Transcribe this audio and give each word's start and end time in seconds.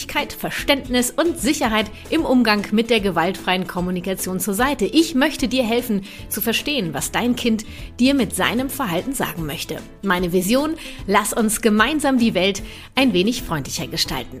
Leichtigkeit, 0.00 0.32
Verständnis 0.32 1.10
und 1.10 1.38
Sicherheit 1.38 1.90
im 2.08 2.24
Umgang 2.24 2.66
mit 2.72 2.88
der 2.88 3.00
gewaltfreien 3.00 3.66
Kommunikation 3.66 4.40
zur 4.40 4.54
Seite. 4.54 4.86
Ich 4.86 5.14
möchte 5.14 5.46
dir 5.46 5.62
helfen 5.62 6.04
zu 6.30 6.40
verstehen, 6.40 6.94
was 6.94 7.12
dein 7.12 7.36
Kind 7.36 7.66
dir 7.98 8.14
mit 8.14 8.34
seinem 8.34 8.70
Verhalten 8.70 9.12
sagen 9.12 9.44
möchte. 9.44 9.76
Meine 10.00 10.32
Vision, 10.32 10.76
lass 11.06 11.34
uns 11.34 11.60
gemeinsam 11.60 12.18
die 12.18 12.32
Welt 12.32 12.62
ein 12.94 13.12
wenig 13.12 13.42
freundlicher 13.42 13.88
gestalten. 13.88 14.40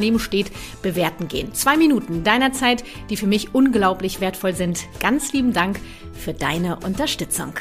daneben 0.00 0.18
steht, 0.18 0.50
bewerten 0.82 1.28
gehen. 1.28 1.52
Zwei 1.52 1.76
Minuten 1.76 2.24
deiner 2.24 2.52
Zeit, 2.52 2.82
die 3.10 3.16
für 3.16 3.26
mich 3.26 3.54
unglaublich 3.54 4.20
wertvoll 4.20 4.54
sind. 4.54 4.80
Ganz 4.98 5.32
lieben 5.32 5.52
Dank 5.52 5.78
für 6.14 6.32
deine 6.32 6.76
Unterstützung. 6.76 7.52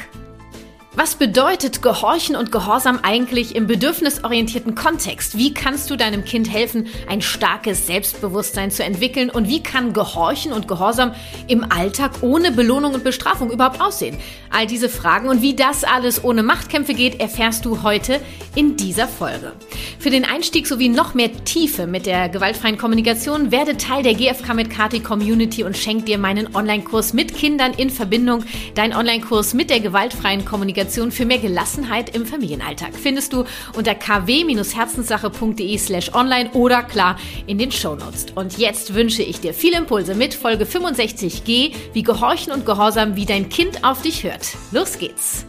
Was 0.99 1.15
bedeutet 1.15 1.81
Gehorchen 1.81 2.35
und 2.35 2.51
Gehorsam 2.51 2.99
eigentlich 3.03 3.55
im 3.55 3.67
bedürfnisorientierten 3.67 4.75
Kontext? 4.75 5.37
Wie 5.37 5.53
kannst 5.53 5.89
du 5.89 5.95
deinem 5.95 6.25
Kind 6.25 6.51
helfen, 6.51 6.87
ein 7.07 7.21
starkes 7.21 7.87
Selbstbewusstsein 7.87 8.69
zu 8.69 8.83
entwickeln? 8.83 9.29
Und 9.29 9.47
wie 9.47 9.63
kann 9.63 9.93
Gehorchen 9.93 10.51
und 10.51 10.67
Gehorsam 10.67 11.13
im 11.47 11.63
Alltag 11.71 12.21
ohne 12.21 12.51
Belohnung 12.51 12.95
und 12.95 13.05
Bestrafung 13.05 13.49
überhaupt 13.49 13.79
aussehen? 13.79 14.17
All 14.49 14.67
diese 14.67 14.89
Fragen 14.89 15.29
und 15.29 15.41
wie 15.41 15.55
das 15.55 15.85
alles 15.85 16.21
ohne 16.21 16.43
Machtkämpfe 16.43 16.93
geht, 16.93 17.21
erfährst 17.21 17.63
du 17.63 17.81
heute 17.81 18.19
in 18.55 18.75
dieser 18.75 19.07
Folge. 19.07 19.53
Für 19.99 20.09
den 20.09 20.25
Einstieg 20.25 20.67
sowie 20.67 20.89
noch 20.89 21.13
mehr 21.13 21.31
Tiefe 21.45 21.87
mit 21.87 22.07
der 22.07 22.27
gewaltfreien 22.27 22.77
Kommunikation 22.77 23.51
werde 23.51 23.77
Teil 23.77 24.03
der 24.03 24.15
GFK 24.15 24.53
mit 24.53 24.69
Kati 24.69 24.99
Community 24.99 25.63
und 25.63 25.77
schenk 25.77 26.07
dir 26.07 26.17
meinen 26.17 26.53
Online-Kurs 26.53 27.13
mit 27.13 27.33
Kindern 27.33 27.71
in 27.73 27.89
Verbindung. 27.89 28.43
Dein 28.75 28.93
Online-Kurs 28.93 29.53
mit 29.53 29.69
der 29.69 29.79
gewaltfreien 29.79 30.43
Kommunikation 30.43 30.88
Meditation 30.89 31.11
für 31.11 31.25
mehr 31.25 31.37
Gelassenheit 31.37 32.15
im 32.15 32.25
Familienalltag 32.25 32.95
findest 32.95 33.31
du 33.33 33.43
unter 33.75 33.93
kw-herzenssache.de 33.93 35.77
slash 35.77 36.11
online 36.15 36.49
oder 36.53 36.81
klar 36.81 37.19
in 37.45 37.59
den 37.59 37.71
Shownotes. 37.71 38.25
Und 38.33 38.57
jetzt 38.57 38.95
wünsche 38.95 39.21
ich 39.21 39.39
dir 39.39 39.53
viele 39.53 39.77
Impulse 39.77 40.15
mit 40.15 40.33
Folge 40.33 40.65
65G, 40.65 41.75
wie 41.93 42.01
Gehorchen 42.01 42.51
und 42.51 42.65
Gehorsam, 42.65 43.15
wie 43.15 43.27
dein 43.27 43.49
Kind 43.49 43.83
auf 43.83 44.01
dich 44.01 44.23
hört. 44.23 44.55
Los 44.71 44.97
geht's! 44.97 45.45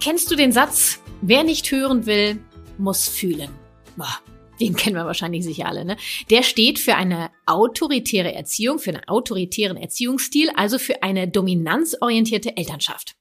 Kennst 0.00 0.30
du 0.30 0.36
den 0.36 0.52
Satz, 0.52 1.00
wer 1.20 1.42
nicht 1.42 1.68
hören 1.72 2.06
will, 2.06 2.38
muss 2.78 3.08
fühlen? 3.08 3.50
Boah 3.96 4.20
den 4.60 4.76
kennen 4.76 4.94
wir 4.94 5.06
wahrscheinlich 5.06 5.44
sicher 5.44 5.66
alle, 5.66 5.84
ne? 5.84 5.96
Der 6.30 6.44
steht 6.44 6.78
für 6.78 6.94
eine 6.94 7.30
autoritäre 7.46 8.32
Erziehung, 8.32 8.78
für 8.78 8.90
einen 8.90 9.08
autoritären 9.08 9.76
Erziehungsstil, 9.76 10.50
also 10.54 10.78
für 10.78 11.02
eine 11.02 11.26
dominanzorientierte 11.26 12.56
Elternschaft. 12.56 13.16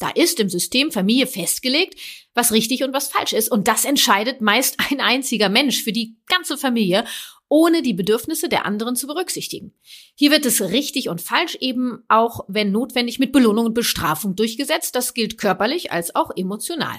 Da 0.00 0.08
ist 0.08 0.40
im 0.40 0.48
System 0.48 0.90
Familie 0.90 1.26
festgelegt, 1.26 1.94
was 2.34 2.52
richtig 2.52 2.82
und 2.82 2.92
was 2.92 3.08
falsch 3.08 3.34
ist. 3.34 3.52
Und 3.52 3.68
das 3.68 3.84
entscheidet 3.84 4.40
meist 4.40 4.78
ein 4.90 5.00
einziger 5.00 5.48
Mensch 5.48 5.84
für 5.84 5.92
die 5.92 6.16
ganze 6.26 6.58
Familie, 6.58 7.04
ohne 7.48 7.82
die 7.82 7.92
Bedürfnisse 7.92 8.48
der 8.48 8.64
anderen 8.64 8.96
zu 8.96 9.06
berücksichtigen. 9.06 9.74
Hier 10.14 10.30
wird 10.30 10.46
es 10.46 10.62
richtig 10.62 11.08
und 11.10 11.20
falsch 11.20 11.56
eben 11.60 12.02
auch, 12.08 12.44
wenn 12.48 12.72
notwendig, 12.72 13.18
mit 13.18 13.30
Belohnung 13.30 13.66
und 13.66 13.74
Bestrafung 13.74 14.36
durchgesetzt. 14.36 14.94
Das 14.94 15.12
gilt 15.12 15.36
körperlich 15.36 15.92
als 15.92 16.14
auch 16.14 16.30
emotional. 16.34 16.96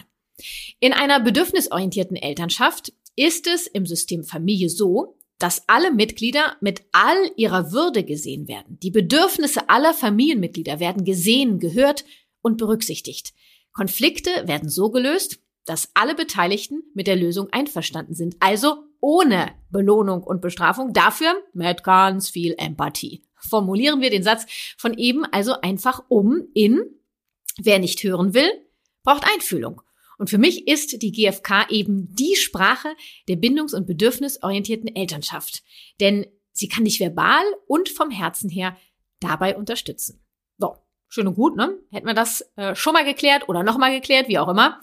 In 0.80 0.94
einer 0.94 1.20
bedürfnisorientierten 1.20 2.18
Elternschaft 2.18 2.94
ist 3.16 3.48
es 3.48 3.66
im 3.66 3.86
System 3.86 4.24
Familie 4.24 4.70
so, 4.70 5.18
dass 5.42 5.68
alle 5.68 5.92
Mitglieder 5.92 6.56
mit 6.62 6.84
all 6.92 7.32
ihrer 7.36 7.72
Würde 7.72 8.04
gesehen 8.04 8.48
werden. 8.48 8.78
Die 8.80 8.92
Bedürfnisse 8.92 9.70
aller 9.70 9.94
Familienmitglieder 9.94 10.80
werden 10.80 11.04
gesehen, 11.04 11.60
gehört, 11.60 12.06
und 12.42 12.58
berücksichtigt. 12.58 13.34
Konflikte 13.74 14.30
werden 14.48 14.70
so 14.70 14.90
gelöst, 14.90 15.40
dass 15.66 15.92
alle 15.94 16.16
Beteiligten 16.16 16.84
mit 16.94 17.08
der 17.08 17.16
Lösung 17.16 17.50
einverstanden 17.52 18.14
sind. 18.14 18.36
Also 18.40 18.84
ohne 19.00 19.52
Belohnung 19.70 20.24
und 20.24 20.42
Bestrafung, 20.42 20.94
dafür 20.94 21.34
mit 21.54 21.84
ganz 21.84 22.30
viel 22.30 22.56
Empathie. 22.58 23.24
Formulieren 23.36 24.02
wir 24.02 24.10
den 24.10 24.24
Satz 24.24 24.46
von 24.78 24.94
eben 24.98 25.26
also 25.26 25.60
einfach 25.62 26.04
um 26.10 26.48
in 26.54 26.82
Wer 27.58 27.80
nicht 27.80 28.02
hören 28.04 28.34
will, 28.34 28.50
braucht 29.04 29.26
Einfühlung. 29.34 29.82
Und 30.18 30.30
für 30.30 30.38
mich 30.38 30.68
ist 30.68 31.02
die 31.02 31.12
GfK 31.12 31.70
eben 31.70 32.14
die 32.16 32.36
Sprache 32.36 32.90
der 33.28 33.36
bindungs- 33.36 33.76
und 33.76 33.88
bedürfnisorientierten 33.88 34.96
Elternschaft. 34.96 35.64
Denn 36.00 36.28
sie 36.52 36.70
kann 36.70 36.86
dich 36.86 37.00
verbal 37.00 37.44
und 37.68 37.90
vom 37.90 38.10
Herzen 38.12 38.50
her 38.50 38.78
dabei 39.20 39.58
unterstützen. 39.58 40.24
Schön 41.14 41.28
und 41.28 41.36
gut, 41.36 41.58
ne? 41.58 41.78
Hätten 41.92 42.08
wir 42.08 42.14
das 42.14 42.40
äh, 42.56 42.74
schon 42.74 42.94
mal 42.94 43.04
geklärt 43.04 43.50
oder 43.50 43.64
noch 43.64 43.78
mal 43.78 43.92
geklärt, 43.92 44.30
wie 44.30 44.40
auch 44.40 44.48
immer. 44.48 44.80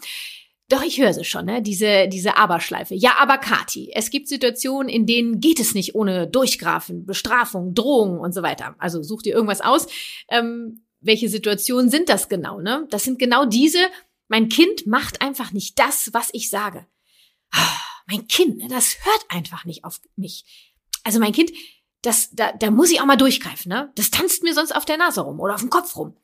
Doch 0.68 0.82
ich 0.82 1.00
höre 1.00 1.14
sie 1.14 1.24
schon, 1.24 1.46
ne? 1.46 1.62
Diese, 1.62 2.06
diese 2.06 2.36
Aberschleife. 2.36 2.94
Ja, 2.94 3.14
aber 3.18 3.38
Kati, 3.38 3.92
es 3.94 4.10
gibt 4.10 4.28
Situationen, 4.28 4.90
in 4.90 5.06
denen 5.06 5.40
geht 5.40 5.58
es 5.58 5.74
nicht 5.74 5.94
ohne 5.94 6.26
Durchgrafen, 6.26 7.06
Bestrafung, 7.06 7.72
Drohung 7.72 8.20
und 8.20 8.34
so 8.34 8.42
weiter. 8.42 8.76
Also 8.78 9.02
such 9.02 9.22
dir 9.22 9.34
irgendwas 9.34 9.62
aus. 9.62 9.86
Ähm, 10.28 10.82
welche 11.00 11.30
Situationen 11.30 11.88
sind 11.90 12.10
das 12.10 12.28
genau, 12.28 12.60
ne? 12.60 12.86
Das 12.90 13.04
sind 13.04 13.18
genau 13.18 13.46
diese, 13.46 13.78
mein 14.28 14.50
Kind 14.50 14.86
macht 14.86 15.22
einfach 15.22 15.52
nicht 15.52 15.78
das, 15.78 16.10
was 16.12 16.28
ich 16.34 16.50
sage. 16.50 16.86
Oh, 17.56 17.80
mein 18.06 18.28
Kind, 18.28 18.58
ne, 18.58 18.68
das 18.68 18.98
hört 19.02 19.24
einfach 19.30 19.64
nicht 19.64 19.82
auf 19.86 19.98
mich. 20.16 20.44
Also 21.04 21.20
mein 21.20 21.32
Kind, 21.32 21.52
das, 22.02 22.30
da, 22.32 22.52
da 22.52 22.70
muss 22.70 22.90
ich 22.90 23.00
auch 23.00 23.06
mal 23.06 23.16
durchgreifen, 23.16 23.70
ne? 23.70 23.90
Das 23.96 24.10
tanzt 24.10 24.42
mir 24.42 24.54
sonst 24.54 24.74
auf 24.74 24.84
der 24.84 24.98
Nase 24.98 25.20
rum 25.20 25.40
oder 25.40 25.54
auf 25.54 25.60
dem 25.60 25.70
Kopf 25.70 25.96
rum. 25.96 26.16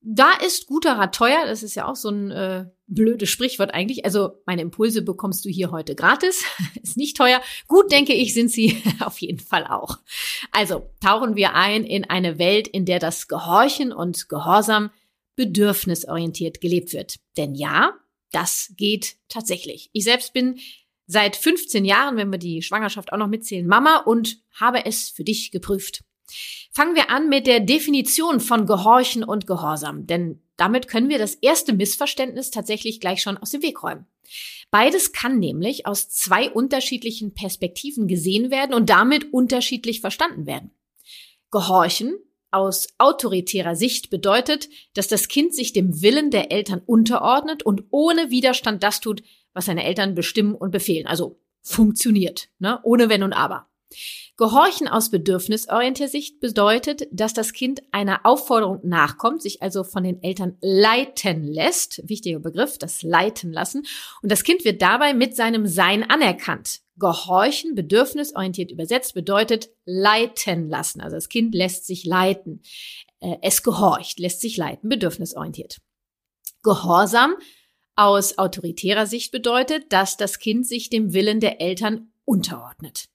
Da 0.00 0.34
ist 0.34 0.66
guter 0.66 0.96
Rat 0.96 1.14
teuer, 1.14 1.44
das 1.46 1.62
ist 1.62 1.74
ja 1.74 1.86
auch 1.86 1.96
so 1.96 2.10
ein 2.10 2.30
äh, 2.30 2.66
blödes 2.86 3.28
Sprichwort 3.30 3.74
eigentlich. 3.74 4.04
Also 4.04 4.40
meine 4.46 4.62
Impulse 4.62 5.02
bekommst 5.02 5.44
du 5.44 5.48
hier 5.48 5.70
heute 5.70 5.94
gratis, 5.94 6.44
ist 6.82 6.96
nicht 6.96 7.16
teuer. 7.16 7.40
Gut, 7.66 7.90
denke 7.90 8.14
ich, 8.14 8.34
sind 8.34 8.50
sie 8.50 8.82
auf 9.00 9.18
jeden 9.18 9.40
Fall 9.40 9.66
auch. 9.66 9.98
Also 10.52 10.90
tauchen 11.00 11.36
wir 11.36 11.54
ein 11.54 11.84
in 11.84 12.04
eine 12.04 12.38
Welt, 12.38 12.68
in 12.68 12.84
der 12.84 12.98
das 12.98 13.28
Gehorchen 13.28 13.92
und 13.92 14.28
Gehorsam 14.28 14.90
bedürfnisorientiert 15.36 16.60
gelebt 16.60 16.92
wird. 16.92 17.16
Denn 17.36 17.54
ja, 17.54 17.92
das 18.30 18.72
geht 18.76 19.16
tatsächlich. 19.28 19.90
Ich 19.92 20.04
selbst 20.04 20.32
bin 20.32 20.58
seit 21.08 21.34
15 21.34 21.84
Jahren, 21.84 22.16
wenn 22.16 22.30
wir 22.30 22.38
die 22.38 22.62
Schwangerschaft 22.62 23.12
auch 23.12 23.16
noch 23.16 23.26
mitzählen, 23.26 23.66
Mama 23.66 23.96
und 23.96 24.38
habe 24.52 24.86
es 24.86 25.08
für 25.08 25.24
dich 25.24 25.50
geprüft. 25.50 26.04
Fangen 26.70 26.94
wir 26.94 27.10
an 27.10 27.28
mit 27.28 27.46
der 27.46 27.60
Definition 27.60 28.38
von 28.38 28.66
Gehorchen 28.66 29.24
und 29.24 29.46
Gehorsam, 29.46 30.06
denn 30.06 30.42
damit 30.56 30.86
können 30.86 31.08
wir 31.08 31.18
das 31.18 31.34
erste 31.34 31.72
Missverständnis 31.72 32.50
tatsächlich 32.50 33.00
gleich 33.00 33.22
schon 33.22 33.38
aus 33.38 33.50
dem 33.50 33.62
Weg 33.62 33.82
räumen. 33.82 34.06
Beides 34.70 35.12
kann 35.12 35.38
nämlich 35.38 35.86
aus 35.86 36.10
zwei 36.10 36.50
unterschiedlichen 36.50 37.32
Perspektiven 37.32 38.06
gesehen 38.06 38.50
werden 38.50 38.74
und 38.74 38.90
damit 38.90 39.32
unterschiedlich 39.32 40.02
verstanden 40.02 40.46
werden. 40.46 40.72
Gehorchen 41.50 42.18
aus 42.50 42.88
autoritärer 42.98 43.76
Sicht 43.76 44.10
bedeutet, 44.10 44.68
dass 44.94 45.08
das 45.08 45.28
Kind 45.28 45.54
sich 45.54 45.72
dem 45.72 46.02
Willen 46.02 46.30
der 46.30 46.50
Eltern 46.50 46.82
unterordnet 46.84 47.62
und 47.62 47.84
ohne 47.90 48.30
Widerstand 48.30 48.82
das 48.82 49.00
tut, 49.00 49.22
was 49.58 49.66
seine 49.66 49.84
Eltern 49.84 50.14
bestimmen 50.14 50.54
und 50.54 50.70
befehlen. 50.70 51.06
Also 51.06 51.40
funktioniert, 51.62 52.48
ne? 52.60 52.78
ohne 52.84 53.08
Wenn 53.08 53.24
und 53.24 53.32
Aber. 53.32 53.66
Gehorchen 54.36 54.86
aus 54.86 55.10
bedürfnisorientierter 55.10 56.08
Sicht 56.08 56.38
bedeutet, 56.38 57.08
dass 57.10 57.34
das 57.34 57.52
Kind 57.52 57.82
einer 57.90 58.20
Aufforderung 58.24 58.78
nachkommt, 58.84 59.42
sich 59.42 59.62
also 59.62 59.82
von 59.82 60.04
den 60.04 60.22
Eltern 60.22 60.56
leiten 60.60 61.42
lässt. 61.42 62.08
Wichtiger 62.08 62.38
Begriff, 62.38 62.78
das 62.78 63.02
leiten 63.02 63.52
lassen. 63.52 63.84
Und 64.22 64.30
das 64.30 64.44
Kind 64.44 64.64
wird 64.64 64.80
dabei 64.80 65.12
mit 65.12 65.34
seinem 65.34 65.66
Sein 65.66 66.08
anerkannt. 66.08 66.82
Gehorchen, 66.98 67.74
bedürfnisorientiert 67.74 68.70
übersetzt, 68.70 69.14
bedeutet 69.14 69.70
leiten 69.84 70.68
lassen. 70.68 71.00
Also 71.00 71.16
das 71.16 71.28
Kind 71.28 71.52
lässt 71.52 71.86
sich 71.86 72.04
leiten. 72.04 72.62
Äh, 73.18 73.38
es 73.42 73.64
gehorcht, 73.64 74.20
lässt 74.20 74.40
sich 74.40 74.56
leiten, 74.56 74.88
bedürfnisorientiert. 74.88 75.80
Gehorsam 76.62 77.34
aus 77.98 78.38
autoritärer 78.38 79.06
Sicht 79.06 79.32
bedeutet, 79.32 79.92
dass 79.92 80.16
das 80.16 80.38
Kind 80.38 80.66
sich 80.66 80.88
dem 80.88 81.12
Willen 81.12 81.40
der 81.40 81.60
Eltern 81.60 82.12
unterordnet. 82.24 83.08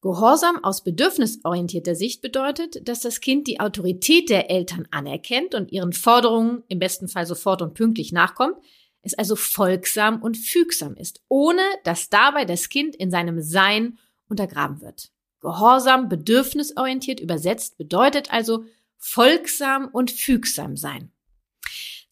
Gehorsam 0.00 0.62
aus 0.64 0.82
bedürfnisorientierter 0.82 1.94
Sicht 1.94 2.20
bedeutet, 2.20 2.88
dass 2.88 3.00
das 3.00 3.20
Kind 3.20 3.46
die 3.46 3.60
Autorität 3.60 4.30
der 4.30 4.50
Eltern 4.50 4.86
anerkennt 4.90 5.54
und 5.54 5.70
ihren 5.70 5.92
Forderungen 5.92 6.64
im 6.68 6.78
besten 6.78 7.08
Fall 7.08 7.26
sofort 7.26 7.62
und 7.62 7.74
pünktlich 7.74 8.12
nachkommt, 8.12 8.56
es 9.02 9.14
also 9.14 9.36
folgsam 9.36 10.22
und 10.22 10.36
fügsam 10.36 10.96
ist, 10.96 11.20
ohne 11.28 11.62
dass 11.84 12.10
dabei 12.10 12.44
das 12.44 12.68
Kind 12.68 12.96
in 12.96 13.10
seinem 13.10 13.40
Sein 13.40 13.98
untergraben 14.28 14.80
wird. 14.80 15.10
Gehorsam 15.40 16.08
bedürfnisorientiert 16.08 17.20
übersetzt 17.20 17.78
bedeutet 17.78 18.32
also 18.32 18.64
folgsam 18.96 19.88
und 19.92 20.10
fügsam 20.10 20.76
sein. 20.76 21.12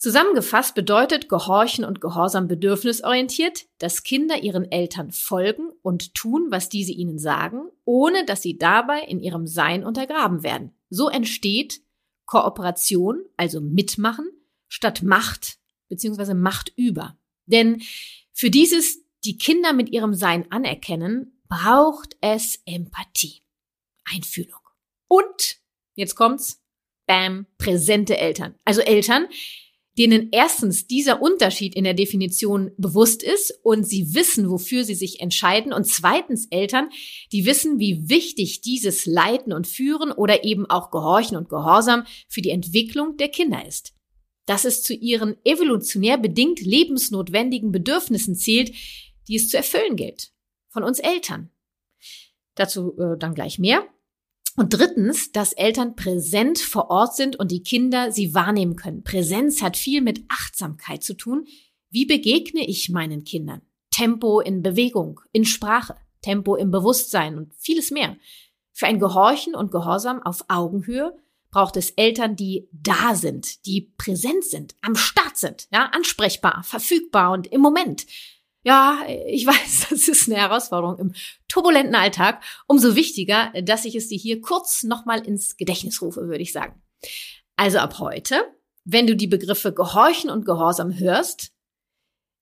Zusammengefasst 0.06 0.76
bedeutet 0.76 1.28
Gehorchen 1.28 1.84
und 1.84 2.00
Gehorsam 2.00 2.46
bedürfnisorientiert, 2.46 3.66
dass 3.78 4.04
Kinder 4.04 4.40
ihren 4.40 4.70
Eltern 4.70 5.10
folgen 5.10 5.72
und 5.82 6.14
tun, 6.14 6.46
was 6.50 6.68
diese 6.68 6.92
ihnen 6.92 7.18
sagen, 7.18 7.70
ohne 7.84 8.24
dass 8.24 8.40
sie 8.40 8.56
dabei 8.56 9.00
in 9.00 9.18
ihrem 9.18 9.48
Sein 9.48 9.84
untergraben 9.84 10.44
werden. 10.44 10.70
So 10.90 11.08
entsteht 11.08 11.80
Kooperation, 12.24 13.24
also 13.36 13.60
Mitmachen, 13.60 14.30
statt 14.68 15.02
Macht 15.02 15.58
bzw. 15.88 16.34
Macht 16.34 16.72
über. 16.76 17.18
Denn 17.46 17.82
für 18.32 18.48
dieses 18.48 19.00
die 19.24 19.38
Kinder 19.38 19.72
mit 19.72 19.90
ihrem 19.90 20.14
Sein 20.14 20.52
anerkennen, 20.52 21.42
braucht 21.48 22.16
es 22.20 22.62
Empathie, 22.64 23.42
Einfühlung. 24.04 24.60
Und, 25.08 25.56
jetzt 25.96 26.14
kommt's, 26.14 26.62
bam, 27.08 27.46
präsente 27.58 28.18
Eltern. 28.18 28.54
Also 28.64 28.82
Eltern, 28.82 29.26
denen 29.98 30.28
erstens 30.30 30.86
dieser 30.86 31.22
Unterschied 31.22 31.74
in 31.74 31.84
der 31.84 31.94
Definition 31.94 32.70
bewusst 32.76 33.22
ist 33.22 33.58
und 33.62 33.84
sie 33.88 34.14
wissen, 34.14 34.50
wofür 34.50 34.84
sie 34.84 34.94
sich 34.94 35.20
entscheiden 35.20 35.72
und 35.72 35.86
zweitens 35.86 36.46
Eltern, 36.50 36.90
die 37.32 37.46
wissen, 37.46 37.78
wie 37.78 38.08
wichtig 38.08 38.60
dieses 38.60 39.06
Leiten 39.06 39.52
und 39.52 39.66
Führen 39.66 40.12
oder 40.12 40.44
eben 40.44 40.66
auch 40.66 40.90
Gehorchen 40.90 41.36
und 41.36 41.48
Gehorsam 41.48 42.04
für 42.28 42.42
die 42.42 42.50
Entwicklung 42.50 43.16
der 43.16 43.28
Kinder 43.28 43.66
ist. 43.66 43.94
Dass 44.44 44.64
es 44.64 44.82
zu 44.82 44.94
ihren 44.94 45.36
evolutionär 45.44 46.18
bedingt 46.18 46.60
lebensnotwendigen 46.60 47.72
Bedürfnissen 47.72 48.34
zählt, 48.34 48.72
die 49.28 49.36
es 49.36 49.48
zu 49.48 49.56
erfüllen 49.56 49.96
gilt. 49.96 50.30
Von 50.68 50.84
uns 50.84 50.98
Eltern. 50.98 51.50
Dazu 52.54 52.96
äh, 52.98 53.18
dann 53.18 53.34
gleich 53.34 53.58
mehr. 53.58 53.86
Und 54.56 54.72
drittens, 54.72 55.32
dass 55.32 55.52
Eltern 55.52 55.96
präsent 55.96 56.58
vor 56.58 56.90
Ort 56.90 57.14
sind 57.14 57.36
und 57.36 57.50
die 57.50 57.62
Kinder 57.62 58.10
sie 58.10 58.34
wahrnehmen 58.34 58.74
können. 58.74 59.04
Präsenz 59.04 59.60
hat 59.60 59.76
viel 59.76 60.00
mit 60.00 60.24
Achtsamkeit 60.28 61.04
zu 61.04 61.14
tun. 61.14 61.46
Wie 61.90 62.06
begegne 62.06 62.66
ich 62.66 62.88
meinen 62.88 63.24
Kindern? 63.24 63.60
Tempo 63.90 64.40
in 64.40 64.62
Bewegung, 64.62 65.20
in 65.32 65.44
Sprache, 65.44 65.94
Tempo 66.22 66.56
im 66.56 66.70
Bewusstsein 66.70 67.36
und 67.36 67.54
vieles 67.54 67.90
mehr. 67.90 68.16
Für 68.72 68.86
ein 68.86 68.98
Gehorchen 68.98 69.54
und 69.54 69.70
Gehorsam 69.70 70.22
auf 70.22 70.44
Augenhöhe 70.48 71.16
braucht 71.50 71.76
es 71.76 71.90
Eltern, 71.90 72.36
die 72.36 72.68
da 72.72 73.14
sind, 73.14 73.64
die 73.66 73.92
präsent 73.96 74.44
sind, 74.44 74.74
am 74.82 74.96
Start 74.96 75.36
sind, 75.36 75.68
ja, 75.72 75.90
ansprechbar, 75.94 76.62
verfügbar 76.64 77.32
und 77.32 77.46
im 77.46 77.60
Moment. 77.60 78.06
Ja, 78.66 79.06
ich 79.28 79.46
weiß, 79.46 79.86
das 79.90 80.08
ist 80.08 80.28
eine 80.28 80.40
Herausforderung 80.40 80.98
im 80.98 81.12
turbulenten 81.46 81.94
Alltag. 81.94 82.42
Umso 82.66 82.96
wichtiger, 82.96 83.52
dass 83.62 83.84
ich 83.84 83.94
es 83.94 84.08
dir 84.08 84.18
hier 84.18 84.40
kurz 84.40 84.82
nochmal 84.82 85.24
ins 85.24 85.56
Gedächtnis 85.56 86.02
rufe, 86.02 86.22
würde 86.22 86.42
ich 86.42 86.52
sagen. 86.52 86.82
Also 87.54 87.78
ab 87.78 88.00
heute, 88.00 88.42
wenn 88.84 89.06
du 89.06 89.14
die 89.14 89.28
Begriffe 89.28 89.72
Gehorchen 89.72 90.30
und 90.30 90.44
Gehorsam 90.44 90.98
hörst, 90.98 91.52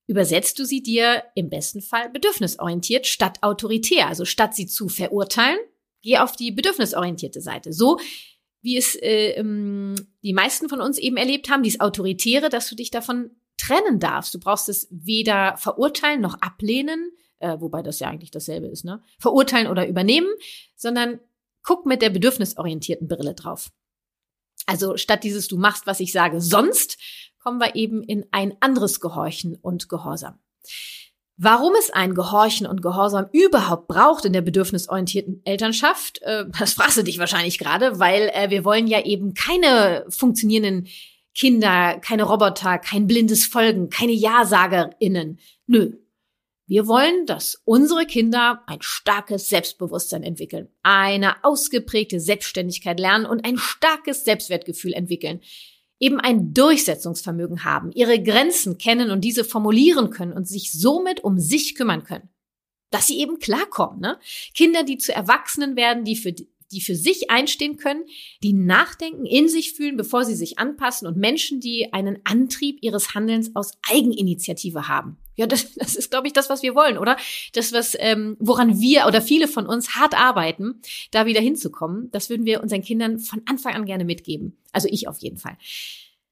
übersetzt 0.06 0.58
du 0.58 0.64
sie 0.64 0.82
dir 0.82 1.24
im 1.34 1.50
besten 1.50 1.82
Fall 1.82 2.08
bedürfnisorientiert 2.08 3.06
statt 3.06 3.42
autoritär. 3.42 4.08
Also 4.08 4.24
statt 4.24 4.54
sie 4.54 4.66
zu 4.66 4.88
verurteilen, 4.88 5.58
geh 6.02 6.16
auf 6.18 6.36
die 6.36 6.52
bedürfnisorientierte 6.52 7.42
Seite. 7.42 7.74
So 7.74 7.98
wie 8.62 8.78
es 8.78 8.94
äh, 8.94 9.32
ähm, 9.32 9.94
die 10.22 10.32
meisten 10.32 10.70
von 10.70 10.80
uns 10.80 10.96
eben 10.96 11.18
erlebt 11.18 11.50
haben, 11.50 11.62
dies 11.62 11.80
Autoritäre, 11.80 12.48
dass 12.48 12.66
du 12.70 12.74
dich 12.76 12.90
davon 12.90 13.30
trennen 13.56 14.00
darfst. 14.00 14.34
Du 14.34 14.40
brauchst 14.40 14.68
es 14.68 14.88
weder 14.90 15.56
verurteilen 15.56 16.20
noch 16.20 16.40
ablehnen, 16.40 17.12
äh, 17.38 17.56
wobei 17.60 17.82
das 17.82 18.00
ja 18.00 18.08
eigentlich 18.08 18.30
dasselbe 18.30 18.66
ist, 18.66 18.84
ne? 18.84 19.02
Verurteilen 19.18 19.68
oder 19.68 19.86
übernehmen, 19.86 20.28
sondern 20.76 21.20
guck 21.62 21.86
mit 21.86 22.02
der 22.02 22.10
bedürfnisorientierten 22.10 23.08
Brille 23.08 23.34
drauf. 23.34 23.70
Also 24.66 24.96
statt 24.96 25.24
dieses 25.24 25.48
du 25.48 25.58
machst, 25.58 25.86
was 25.86 26.00
ich 26.00 26.12
sage, 26.12 26.40
sonst 26.40 26.98
kommen 27.38 27.60
wir 27.60 27.74
eben 27.74 28.02
in 28.02 28.24
ein 28.30 28.54
anderes 28.60 29.00
Gehorchen 29.00 29.56
und 29.56 29.88
Gehorsam. 29.88 30.38
Warum 31.36 31.74
es 31.76 31.90
ein 31.90 32.14
Gehorchen 32.14 32.66
und 32.66 32.80
Gehorsam 32.80 33.26
überhaupt 33.32 33.88
braucht 33.88 34.24
in 34.24 34.32
der 34.32 34.40
bedürfnisorientierten 34.40 35.42
Elternschaft, 35.44 36.22
äh, 36.22 36.44
das 36.58 36.74
fragst 36.74 36.96
du 36.96 37.02
dich 37.02 37.18
wahrscheinlich 37.18 37.58
gerade, 37.58 37.98
weil 37.98 38.30
äh, 38.32 38.50
wir 38.50 38.64
wollen 38.64 38.86
ja 38.86 39.04
eben 39.04 39.34
keine 39.34 40.06
funktionierenden 40.08 40.86
Kinder, 41.34 41.98
keine 42.00 42.24
Roboter, 42.24 42.78
kein 42.78 43.06
blindes 43.06 43.44
Folgen, 43.46 43.90
keine 43.90 44.12
Ja-SagerInnen. 44.12 45.40
Nö. 45.66 45.92
Wir 46.66 46.86
wollen, 46.86 47.26
dass 47.26 47.60
unsere 47.66 48.06
Kinder 48.06 48.62
ein 48.66 48.80
starkes 48.80 49.50
Selbstbewusstsein 49.50 50.22
entwickeln, 50.22 50.68
eine 50.82 51.44
ausgeprägte 51.44 52.20
Selbstständigkeit 52.20 52.98
lernen 52.98 53.26
und 53.26 53.44
ein 53.44 53.58
starkes 53.58 54.24
Selbstwertgefühl 54.24 54.94
entwickeln, 54.94 55.40
eben 56.00 56.20
ein 56.20 56.54
Durchsetzungsvermögen 56.54 57.64
haben, 57.64 57.92
ihre 57.92 58.22
Grenzen 58.22 58.78
kennen 58.78 59.10
und 59.10 59.22
diese 59.22 59.44
formulieren 59.44 60.10
können 60.10 60.32
und 60.32 60.48
sich 60.48 60.72
somit 60.72 61.22
um 61.22 61.38
sich 61.38 61.74
kümmern 61.74 62.04
können. 62.04 62.30
Dass 62.90 63.08
sie 63.08 63.18
eben 63.18 63.38
klarkommen, 63.38 64.00
ne? 64.00 64.18
Kinder, 64.54 64.84
die 64.84 64.98
zu 64.98 65.12
Erwachsenen 65.12 65.76
werden, 65.76 66.04
die 66.04 66.16
für 66.16 66.34
die 66.74 66.80
für 66.80 66.96
sich 66.96 67.30
einstehen 67.30 67.76
können, 67.76 68.04
die 68.42 68.52
nachdenken, 68.52 69.24
in 69.24 69.48
sich 69.48 69.72
fühlen, 69.72 69.96
bevor 69.96 70.24
sie 70.24 70.34
sich 70.34 70.58
anpassen 70.58 71.06
und 71.06 71.16
Menschen, 71.16 71.60
die 71.60 71.92
einen 71.92 72.18
Antrieb 72.24 72.78
ihres 72.82 73.14
Handelns 73.14 73.54
aus 73.54 73.72
Eigeninitiative 73.90 74.88
haben. 74.88 75.16
Ja, 75.36 75.46
das, 75.46 75.74
das 75.74 75.96
ist, 75.96 76.10
glaube 76.10 76.26
ich, 76.26 76.32
das, 76.32 76.50
was 76.50 76.62
wir 76.62 76.74
wollen, 76.74 76.98
oder? 76.98 77.16
Das, 77.52 77.72
was, 77.72 77.96
ähm, 77.98 78.36
woran 78.38 78.80
wir 78.80 79.06
oder 79.06 79.20
viele 79.20 79.48
von 79.48 79.66
uns 79.66 79.96
hart 79.96 80.14
arbeiten, 80.14 80.80
da 81.10 81.26
wieder 81.26 81.40
hinzukommen, 81.40 82.10
das 82.12 82.30
würden 82.30 82.46
wir 82.46 82.62
unseren 82.62 82.82
Kindern 82.82 83.18
von 83.18 83.42
Anfang 83.46 83.74
an 83.74 83.84
gerne 83.84 84.04
mitgeben. 84.04 84.56
Also 84.72 84.88
ich 84.90 85.08
auf 85.08 85.18
jeden 85.18 85.38
Fall. 85.38 85.56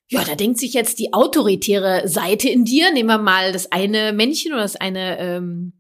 Ja, 0.09 0.25
da 0.25 0.35
denkt 0.35 0.59
sich 0.59 0.75
jetzt 0.75 0.99
die 0.99 1.15
autoritäre 1.15 2.07
Seite 2.07 2.51
in 2.51 2.67
dir. 2.67 2.93
Nehmen 2.93 3.09
wir 3.09 3.19
mal 3.19 3.51
das 3.51 3.73
eine 3.73 4.13
Männchen 4.13 4.53
oder 4.53 4.61
das 4.61 4.77
eine 4.77 5.19
ähm, 5.19 5.73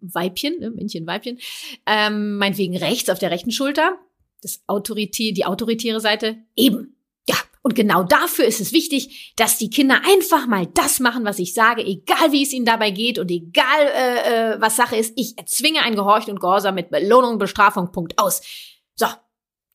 Weibchen, 0.00 0.58
ne, 0.60 0.70
Männchen, 0.70 1.06
Weibchen, 1.06 1.38
ähm, 1.86 2.36
meinetwegen 2.36 2.76
rechts 2.76 3.10
auf 3.10 3.18
der 3.18 3.30
rechten 3.30 3.52
Schulter, 3.52 3.98
das 4.42 4.62
Autorität, 4.66 5.36
die 5.36 5.46
autoritäre 5.46 6.00
Seite, 6.00 6.38
eben. 6.56 6.96
Ja, 7.28 7.36
und 7.62 7.74
genau 7.74 8.02
dafür 8.02 8.46
ist 8.46 8.60
es 8.60 8.72
wichtig, 8.72 9.34
dass 9.36 9.58
die 9.58 9.70
Kinder 9.70 10.00
einfach 10.04 10.46
mal 10.46 10.66
das 10.66 11.00
machen, 11.00 11.24
was 11.24 11.38
ich 11.38 11.54
sage, 11.54 11.84
egal 11.84 12.32
wie 12.32 12.42
es 12.42 12.52
ihnen 12.52 12.66
dabei 12.66 12.90
geht 12.90 13.18
und 13.18 13.30
egal 13.30 13.86
äh, 13.94 14.54
äh, 14.54 14.60
was 14.60 14.76
Sache 14.76 14.96
ist. 14.96 15.12
Ich 15.16 15.36
erzwinge 15.36 15.82
ein 15.82 15.94
Gehorchen 15.94 16.32
und 16.32 16.40
Gehorsam 16.40 16.74
mit 16.74 16.90
Belohnung, 16.90 17.38
Bestrafung, 17.38 17.92
Punkt 17.92 18.18
aus. 18.18 18.40
So, 18.96 19.06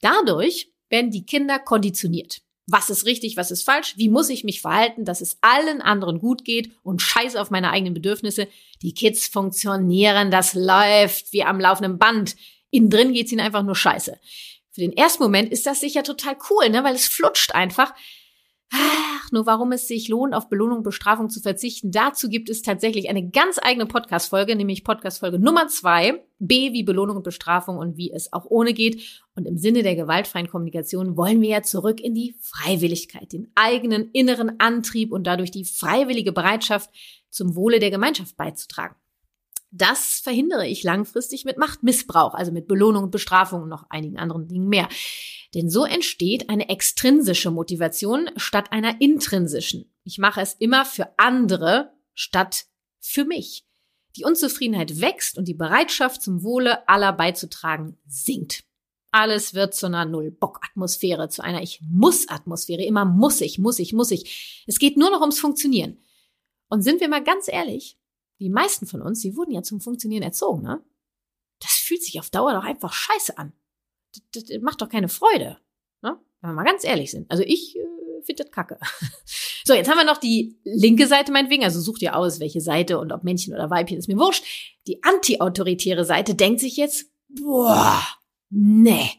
dadurch 0.01 0.71
werden 0.89 1.11
die 1.11 1.25
Kinder 1.25 1.59
konditioniert 1.59 2.44
was 2.67 2.89
ist 2.89 3.05
richtig, 3.05 3.37
was 3.37 3.51
ist 3.51 3.63
falsch, 3.63 3.93
wie 3.97 4.09
muss 4.09 4.29
ich 4.29 4.43
mich 4.43 4.61
verhalten, 4.61 5.05
dass 5.05 5.21
es 5.21 5.37
allen 5.41 5.81
anderen 5.81 6.19
gut 6.19 6.43
geht 6.45 6.71
und 6.83 7.01
scheiß 7.01 7.35
auf 7.35 7.51
meine 7.51 7.69
eigenen 7.69 7.93
Bedürfnisse. 7.93 8.47
Die 8.81 8.93
Kids 8.93 9.27
funktionieren, 9.27 10.31
das 10.31 10.53
läuft 10.53 11.31
wie 11.31 11.43
am 11.43 11.59
laufenden 11.59 11.99
Band. 11.99 12.35
Innen 12.71 12.89
drin 12.89 13.13
geht's 13.13 13.31
ihnen 13.31 13.41
einfach 13.41 13.63
nur 13.63 13.75
scheiße. 13.75 14.19
Für 14.71 14.81
den 14.81 14.97
ersten 14.97 15.23
Moment 15.23 15.51
ist 15.51 15.65
das 15.65 15.79
sicher 15.79 16.03
total 16.03 16.35
cool, 16.49 16.69
ne, 16.69 16.83
weil 16.83 16.95
es 16.95 17.07
flutscht 17.07 17.53
einfach. 17.53 17.93
Ach, 18.71 19.31
nur 19.31 19.45
warum 19.45 19.71
es 19.71 19.87
sich 19.87 20.07
lohnt, 20.07 20.33
auf 20.33 20.49
Belohnung, 20.49 20.83
Bestrafung 20.83 21.29
zu 21.29 21.41
verzichten, 21.41 21.91
dazu 21.91 22.29
gibt 22.29 22.49
es 22.49 22.61
tatsächlich 22.61 23.09
eine 23.09 23.29
ganz 23.29 23.59
eigene 23.61 23.85
Podcast-Folge, 23.85 24.55
nämlich 24.55 24.83
Podcast-Folge 24.83 25.39
Nummer 25.39 25.67
zwei, 25.67 26.25
B 26.39 26.73
wie 26.73 26.83
Belohnung 26.83 27.17
und 27.17 27.23
Bestrafung 27.23 27.77
und 27.77 27.97
wie 27.97 28.11
es 28.11 28.33
auch 28.33 28.45
ohne 28.45 28.73
geht. 28.73 29.23
Und 29.35 29.45
im 29.45 29.57
Sinne 29.57 29.83
der 29.83 29.95
gewaltfreien 29.95 30.49
Kommunikation 30.49 31.17
wollen 31.17 31.41
wir 31.41 31.49
ja 31.49 31.61
zurück 31.61 31.99
in 32.01 32.13
die 32.13 32.35
Freiwilligkeit, 32.41 33.31
den 33.31 33.51
eigenen 33.55 34.09
inneren 34.11 34.59
Antrieb 34.59 35.11
und 35.11 35.25
dadurch 35.25 35.51
die 35.51 35.65
freiwillige 35.65 36.31
Bereitschaft, 36.31 36.89
zum 37.29 37.55
Wohle 37.55 37.79
der 37.79 37.91
Gemeinschaft 37.91 38.37
beizutragen. 38.37 38.95
Das 39.71 40.21
verhindere 40.23 40.65
ich 40.67 40.83
langfristig 40.83 41.43
mit 41.43 41.57
Machtmissbrauch, 41.57 42.33
also 42.33 42.53
mit 42.53 42.65
Belohnung 42.65 43.03
und 43.03 43.11
Bestrafung 43.11 43.63
und 43.63 43.69
noch 43.69 43.85
einigen 43.89 44.17
anderen 44.17 44.47
Dingen 44.47 44.69
mehr. 44.69 44.87
Denn 45.55 45.69
so 45.69 45.85
entsteht 45.85 46.49
eine 46.49 46.67
extrinsische 46.67 47.49
Motivation 47.49 48.29
statt 48.35 48.73
einer 48.73 48.99
intrinsischen. 48.99 49.89
Ich 50.03 50.17
mache 50.17 50.41
es 50.41 50.53
immer 50.53 50.83
für 50.85 51.17
andere 51.17 51.93
statt 52.13 52.65
für 52.99 53.23
mich. 53.23 53.65
Die 54.17 54.25
Unzufriedenheit 54.25 54.99
wächst 54.99 55.37
und 55.37 55.47
die 55.47 55.53
Bereitschaft 55.53 56.21
zum 56.21 56.43
Wohle 56.43 56.87
aller 56.89 57.13
beizutragen 57.13 57.97
sinkt. 58.05 58.65
Alles 59.11 59.53
wird 59.53 59.73
zu 59.73 59.85
einer 59.85 60.03
Null-Bock-Atmosphäre, 60.03 61.29
zu 61.29 61.41
einer 61.41 61.61
Ich-Muss-Atmosphäre. 61.61 62.83
Immer 62.83 63.05
muss 63.05 63.39
ich, 63.39 63.57
muss 63.57 63.79
ich, 63.79 63.93
muss 63.93 64.11
ich. 64.11 64.63
Es 64.67 64.77
geht 64.77 64.97
nur 64.97 65.09
noch 65.09 65.21
ums 65.21 65.39
Funktionieren. 65.39 65.97
Und 66.67 66.81
sind 66.81 66.99
wir 66.99 67.07
mal 67.07 67.23
ganz 67.23 67.47
ehrlich, 67.47 67.97
die 68.39 68.49
meisten 68.49 68.87
von 68.87 69.01
uns, 69.01 69.21
die 69.21 69.37
wurden 69.37 69.51
ja 69.51 69.63
zum 69.63 69.79
Funktionieren 69.79 70.23
erzogen, 70.23 70.63
ne? 70.63 70.83
Das 71.61 71.71
fühlt 71.71 72.03
sich 72.03 72.19
auf 72.19 72.29
Dauer 72.29 72.51
doch 72.53 72.65
einfach 72.65 72.91
scheiße 72.91 73.37
an. 73.37 73.53
Das, 74.33 74.45
das 74.45 74.61
macht 74.61 74.81
doch 74.81 74.89
keine 74.89 75.09
Freude, 75.09 75.57
ne? 76.01 76.19
Wenn 76.41 76.49
wir 76.51 76.53
mal 76.53 76.63
ganz 76.63 76.83
ehrlich 76.83 77.11
sind. 77.11 77.29
Also 77.31 77.43
ich 77.43 77.75
äh, 77.77 78.23
finde 78.23 78.43
das 78.43 78.51
kacke. 78.51 78.79
So, 79.67 79.73
jetzt 79.73 79.89
haben 79.89 79.97
wir 79.97 80.05
noch 80.05 80.17
die 80.17 80.59
linke 80.63 81.07
Seite 81.07 81.31
meinetwegen. 81.31 81.63
Also 81.63 81.81
sucht 81.81 82.03
ihr 82.03 82.15
aus, 82.15 82.39
welche 82.39 82.61
Seite 82.61 82.99
und 82.99 83.11
ob 83.11 83.23
Männchen 83.23 83.51
oder 83.51 83.71
Weibchen, 83.71 83.97
ist 83.97 84.07
mir 84.07 84.19
wurscht. 84.19 84.45
Die 84.85 85.01
anti-autoritäre 85.01 86.05
Seite 86.05 86.35
denkt 86.35 86.59
sich 86.59 86.77
jetzt, 86.77 87.07
boah, 87.29 87.99
nee, 88.51 89.09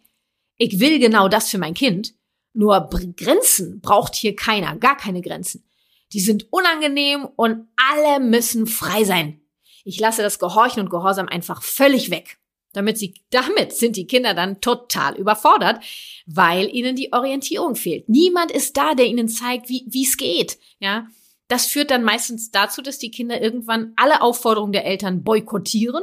ich 0.57 0.79
will 0.79 1.01
genau 1.01 1.27
das 1.27 1.51
für 1.51 1.59
mein 1.59 1.75
Kind. 1.75 2.15
Nur 2.53 2.89
Grenzen 3.17 3.81
braucht 3.81 4.15
hier 4.15 4.37
keiner, 4.37 4.77
gar 4.77 4.97
keine 4.97 5.21
Grenzen. 5.21 5.69
Die 6.13 6.21
sind 6.21 6.47
unangenehm 6.53 7.27
und 7.37 7.67
alle 7.77 8.25
müssen 8.25 8.69
frei 8.69 9.03
sein. 9.03 9.41
Ich 9.85 9.99
lasse 9.99 10.23
das 10.23 10.39
Gehorchen 10.39 10.81
und 10.81 10.91
Gehorsam 10.91 11.29
einfach 11.29 11.63
völlig 11.63 12.11
weg. 12.11 12.39
Damit 12.77 12.99
sie, 12.99 13.15
damit 13.31 13.73
sind 13.73 13.97
die 13.97 14.07
Kinder 14.07 14.35
dann 14.35 14.61
total 14.61 15.17
überfordert, 15.17 15.83
weil 16.27 16.69
ihnen 16.69 16.95
die 16.95 17.11
Orientierung 17.11 17.75
fehlt. 17.75 18.07
Niemand 18.11 18.53
ist 18.53 18.77
da, 18.77 18.95
der 18.95 19.07
ihnen 19.07 19.29
zeigt, 19.29 19.71
wie, 19.71 20.03
es 20.03 20.19
geht. 20.19 20.59
Ja. 20.79 21.09
Das 21.49 21.65
führt 21.65 21.91
dann 21.91 22.05
meistens 22.05 22.51
dazu, 22.51 22.83
dass 22.83 22.99
die 22.99 23.11
Kinder 23.11 23.41
irgendwann 23.41 23.95
alle 23.97 24.21
Aufforderungen 24.21 24.73
der 24.73 24.85
Eltern 24.85 25.23
boykottieren. 25.25 26.03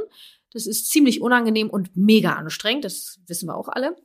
Das 0.52 0.66
ist 0.66 0.90
ziemlich 0.90 1.22
unangenehm 1.22 1.70
und 1.70 1.96
mega 1.96 2.34
anstrengend. 2.34 2.86
Das 2.86 3.20
wissen 3.28 3.50
wir 3.50 3.56
auch 3.56 3.68
alle. 3.68 3.96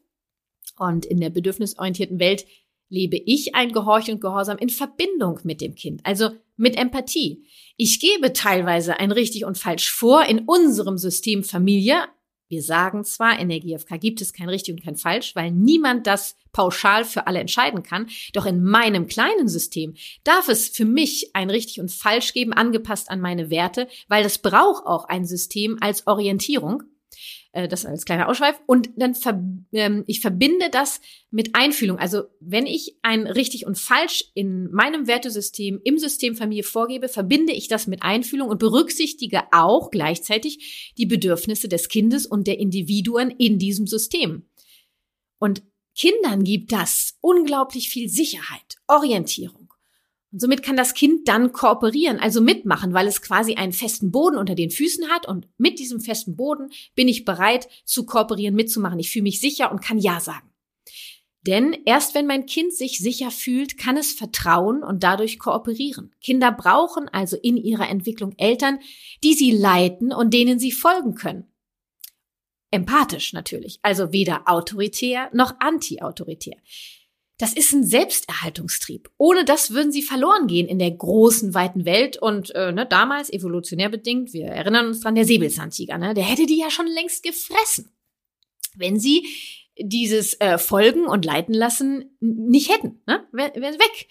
Und 0.79 1.07
in 1.07 1.21
der 1.21 1.31
bedürfnisorientierten 1.31 2.21
Welt 2.21 2.45
lebe 2.91 3.17
ich 3.17 3.55
ein 3.55 3.73
Gehorchen 3.73 4.17
und 4.17 4.21
Gehorsam 4.21 4.59
in 4.59 4.69
Verbindung 4.69 5.41
mit 5.43 5.63
dem 5.63 5.75
Kind, 5.75 6.05
also 6.05 6.33
mit 6.59 6.77
Empathie. 6.77 7.47
Ich 7.79 7.99
gebe 7.99 8.35
teilweise 8.35 9.01
ein 9.01 9.11
richtig 9.11 9.47
und 9.47 9.57
falsch 9.57 9.91
vor 9.91 10.27
in 10.27 10.41
unserem 10.41 10.99
System 10.99 11.45
Familie, 11.45 12.09
wir 12.49 12.63
sagen 12.63 13.05
zwar, 13.05 13.39
in 13.39 13.49
der 13.49 13.61
GfK 13.61 13.99
gibt 13.99 14.21
es 14.21 14.33
kein 14.33 14.49
richtig 14.49 14.75
und 14.75 14.85
kein 14.85 14.97
falsch, 14.97 15.37
weil 15.37 15.51
niemand 15.51 16.07
das 16.07 16.37
pauschal 16.53 17.05
für 17.05 17.27
alle 17.27 17.41
entscheiden 17.41 17.83
kann. 17.83 18.09
Doch 18.33 18.47
in 18.47 18.63
meinem 18.63 19.07
kleinen 19.07 19.49
System 19.49 19.95
darf 20.25 20.49
es 20.49 20.69
für 20.69 20.85
mich 20.85 21.31
ein 21.35 21.51
richtig 21.51 21.81
und 21.81 21.93
falsch 21.93 22.33
geben, 22.33 22.53
angepasst 22.53 23.11
an 23.11 23.21
meine 23.21 23.51
Werte, 23.51 23.89
weil 24.09 24.23
das 24.23 24.39
braucht 24.39 24.87
auch 24.87 25.05
ein 25.05 25.25
System 25.25 25.77
als 25.81 26.07
Orientierung. 26.07 26.83
Äh, 27.53 27.67
das 27.67 27.87
als 27.87 28.05
kleiner 28.05 28.29
Ausschweif. 28.29 28.61
Und 28.67 28.91
dann 28.97 29.15
ver 29.15 29.43
ähm, 29.73 30.05
ich 30.07 30.21
verbinde 30.21 30.69
das 30.71 31.01
mit 31.31 31.55
Einfühlung. 31.55 31.99
Also 31.99 32.25
wenn 32.41 32.67
ich 32.67 32.97
ein 33.03 33.27
richtig 33.27 33.67
und 33.67 33.79
falsch 33.79 34.25
in 34.35 34.71
meinem 34.71 35.07
Wertesystem, 35.07 35.81
im 35.83 35.99
System 35.99 36.37
Familie 36.37 36.63
vorgebe, 36.63 37.09
verbinde 37.09 37.53
ich 37.53 37.69
das 37.69 37.87
mit 37.87 38.03
Einfühlung 38.03 38.49
und 38.49 38.59
berücksichtige 38.59 39.43
auch 39.53 39.91
gleichzeitig 39.91 40.93
die 40.99 41.07
Bedürfnisse 41.07 41.69
des 41.69 41.89
Kindes 41.89 42.27
und 42.27 42.47
der 42.47 42.59
Individuen 42.59 43.31
in 43.31 43.59
diesem 43.59 43.87
System. 43.87 44.43
Und 45.39 45.63
Kindern 45.97 46.45
gibt 46.45 46.73
das 46.73 47.17
unglaublich 47.21 47.89
viel 47.89 48.09
Sicherheit, 48.09 48.77
Orientierung. 48.87 49.58
Und 50.39 50.43
somit 50.43 50.63
kann 50.63 50.77
das 50.77 50.95
Kind 50.95 51.27
dann 51.27 51.51
kooperieren, 51.51 52.21
also 52.21 52.41
mitmachen, 52.41 52.95
weil 52.95 53.09
es 53.09 53.23
quasi 53.23 53.57
einen 53.57 53.73
festen 53.73 54.13
Boden 54.13 54.37
unter 54.37 54.55
den 54.55 54.71
Füßen 54.71 55.09
hat. 55.09 55.27
Und 55.27 55.49
mit 55.59 55.81
diesem 55.81 55.99
festen 55.99 56.37
Boden 56.37 56.71
bin 56.95 57.09
ich 57.09 57.25
bereit 57.25 57.69
zu 57.85 58.07
kooperieren, 58.07 58.55
mitzumachen. 58.55 59.01
Ich 59.01 59.11
fühle 59.11 59.25
mich 59.25 59.41
sicher 59.41 59.73
und 59.73 59.83
kann 59.83 59.99
Ja 59.99 60.21
sagen. 60.21 60.49
Denn 61.45 61.77
erst 61.87 62.15
wenn 62.15 62.29
mein 62.29 62.47
Kind 62.47 62.73
sich 62.73 62.99
sicher 62.99 63.33
fühlt, 63.33 63.79
kann 63.79 63.97
es 63.97 64.13
vertrauen 64.13 64.85
und 64.85 65.03
dadurch 65.03 65.41
kooperieren. 65.41 66.15
Kinder 66.23 66.53
brauchen 66.53 67.09
also 67.09 67.37
in 67.37 67.57
ihrer 67.57 67.89
Entwicklung 67.89 68.33
Eltern, 68.39 68.79
die 69.25 69.35
sie 69.35 69.51
leiten 69.51 70.13
und 70.13 70.33
denen 70.33 70.61
sie 70.61 70.71
folgen 70.71 71.17
können. 71.17 71.53
Empathisch 72.71 73.33
natürlich, 73.33 73.81
also 73.83 74.13
weder 74.13 74.43
autoritär 74.47 75.31
noch 75.33 75.59
anti-autoritär. 75.59 76.59
Das 77.39 77.53
ist 77.53 77.73
ein 77.73 77.85
Selbsterhaltungstrieb. 77.85 79.11
Ohne 79.17 79.45
das 79.45 79.71
würden 79.71 79.93
sie 79.93 80.03
verloren 80.03 80.49
gehen 80.49 80.67
in 80.67 80.81
der 80.81 80.91
großen, 80.91 81.55
weiten 81.55 81.85
Welt. 81.85 82.17
Und 82.17 82.53
äh, 82.57 82.73
ne, 82.73 82.85
damals, 82.85 83.33
evolutionär 83.33 83.89
bedingt, 83.89 84.33
wir 84.33 84.47
erinnern 84.47 84.89
uns 84.89 85.01
dran, 85.01 85.15
der 85.15 85.25
Säbelzahntiger, 85.25 85.99
ne, 85.99 86.15
der 86.15 86.25
hätte 86.25 86.47
die 86.47 86.59
ja 86.59 86.69
schon 86.71 86.89
längst 86.89 87.23
gefressen, 87.23 87.93
wenn 88.75 88.99
sie 88.99 89.29
dieses 89.81 90.35
äh, 90.41 90.59
Folgen 90.59 91.07
und 91.07 91.25
Leiten 91.25 91.55
lassen 91.55 92.17
nicht 92.19 92.73
hätten. 92.73 93.01
Ne? 93.07 93.25
Wäre 93.31 93.55
wär 93.55 93.73
weg. 93.75 94.09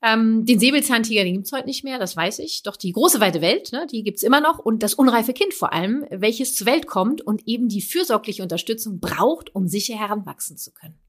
Ähm, 0.00 0.46
den 0.46 0.60
Säbelzahntiger, 0.60 1.24
den 1.24 1.34
gibt's 1.34 1.52
heute 1.52 1.66
nicht 1.66 1.82
mehr, 1.82 1.98
das 1.98 2.16
weiß 2.16 2.38
ich. 2.38 2.62
Doch 2.62 2.76
die 2.76 2.92
große 2.92 3.18
weite 3.18 3.40
Welt, 3.40 3.72
ne, 3.72 3.88
die 3.90 4.04
gibt's 4.04 4.22
immer 4.22 4.40
noch. 4.40 4.60
Und 4.60 4.84
das 4.84 4.94
unreife 4.94 5.32
Kind 5.32 5.52
vor 5.52 5.72
allem, 5.72 6.06
welches 6.10 6.54
zur 6.54 6.68
Welt 6.68 6.86
kommt 6.86 7.22
und 7.22 7.48
eben 7.48 7.68
die 7.68 7.82
fürsorgliche 7.82 8.44
Unterstützung 8.44 9.00
braucht, 9.00 9.52
um 9.52 9.66
sicher 9.66 9.98
heranwachsen 9.98 10.56
zu 10.56 10.72
können. 10.72 11.00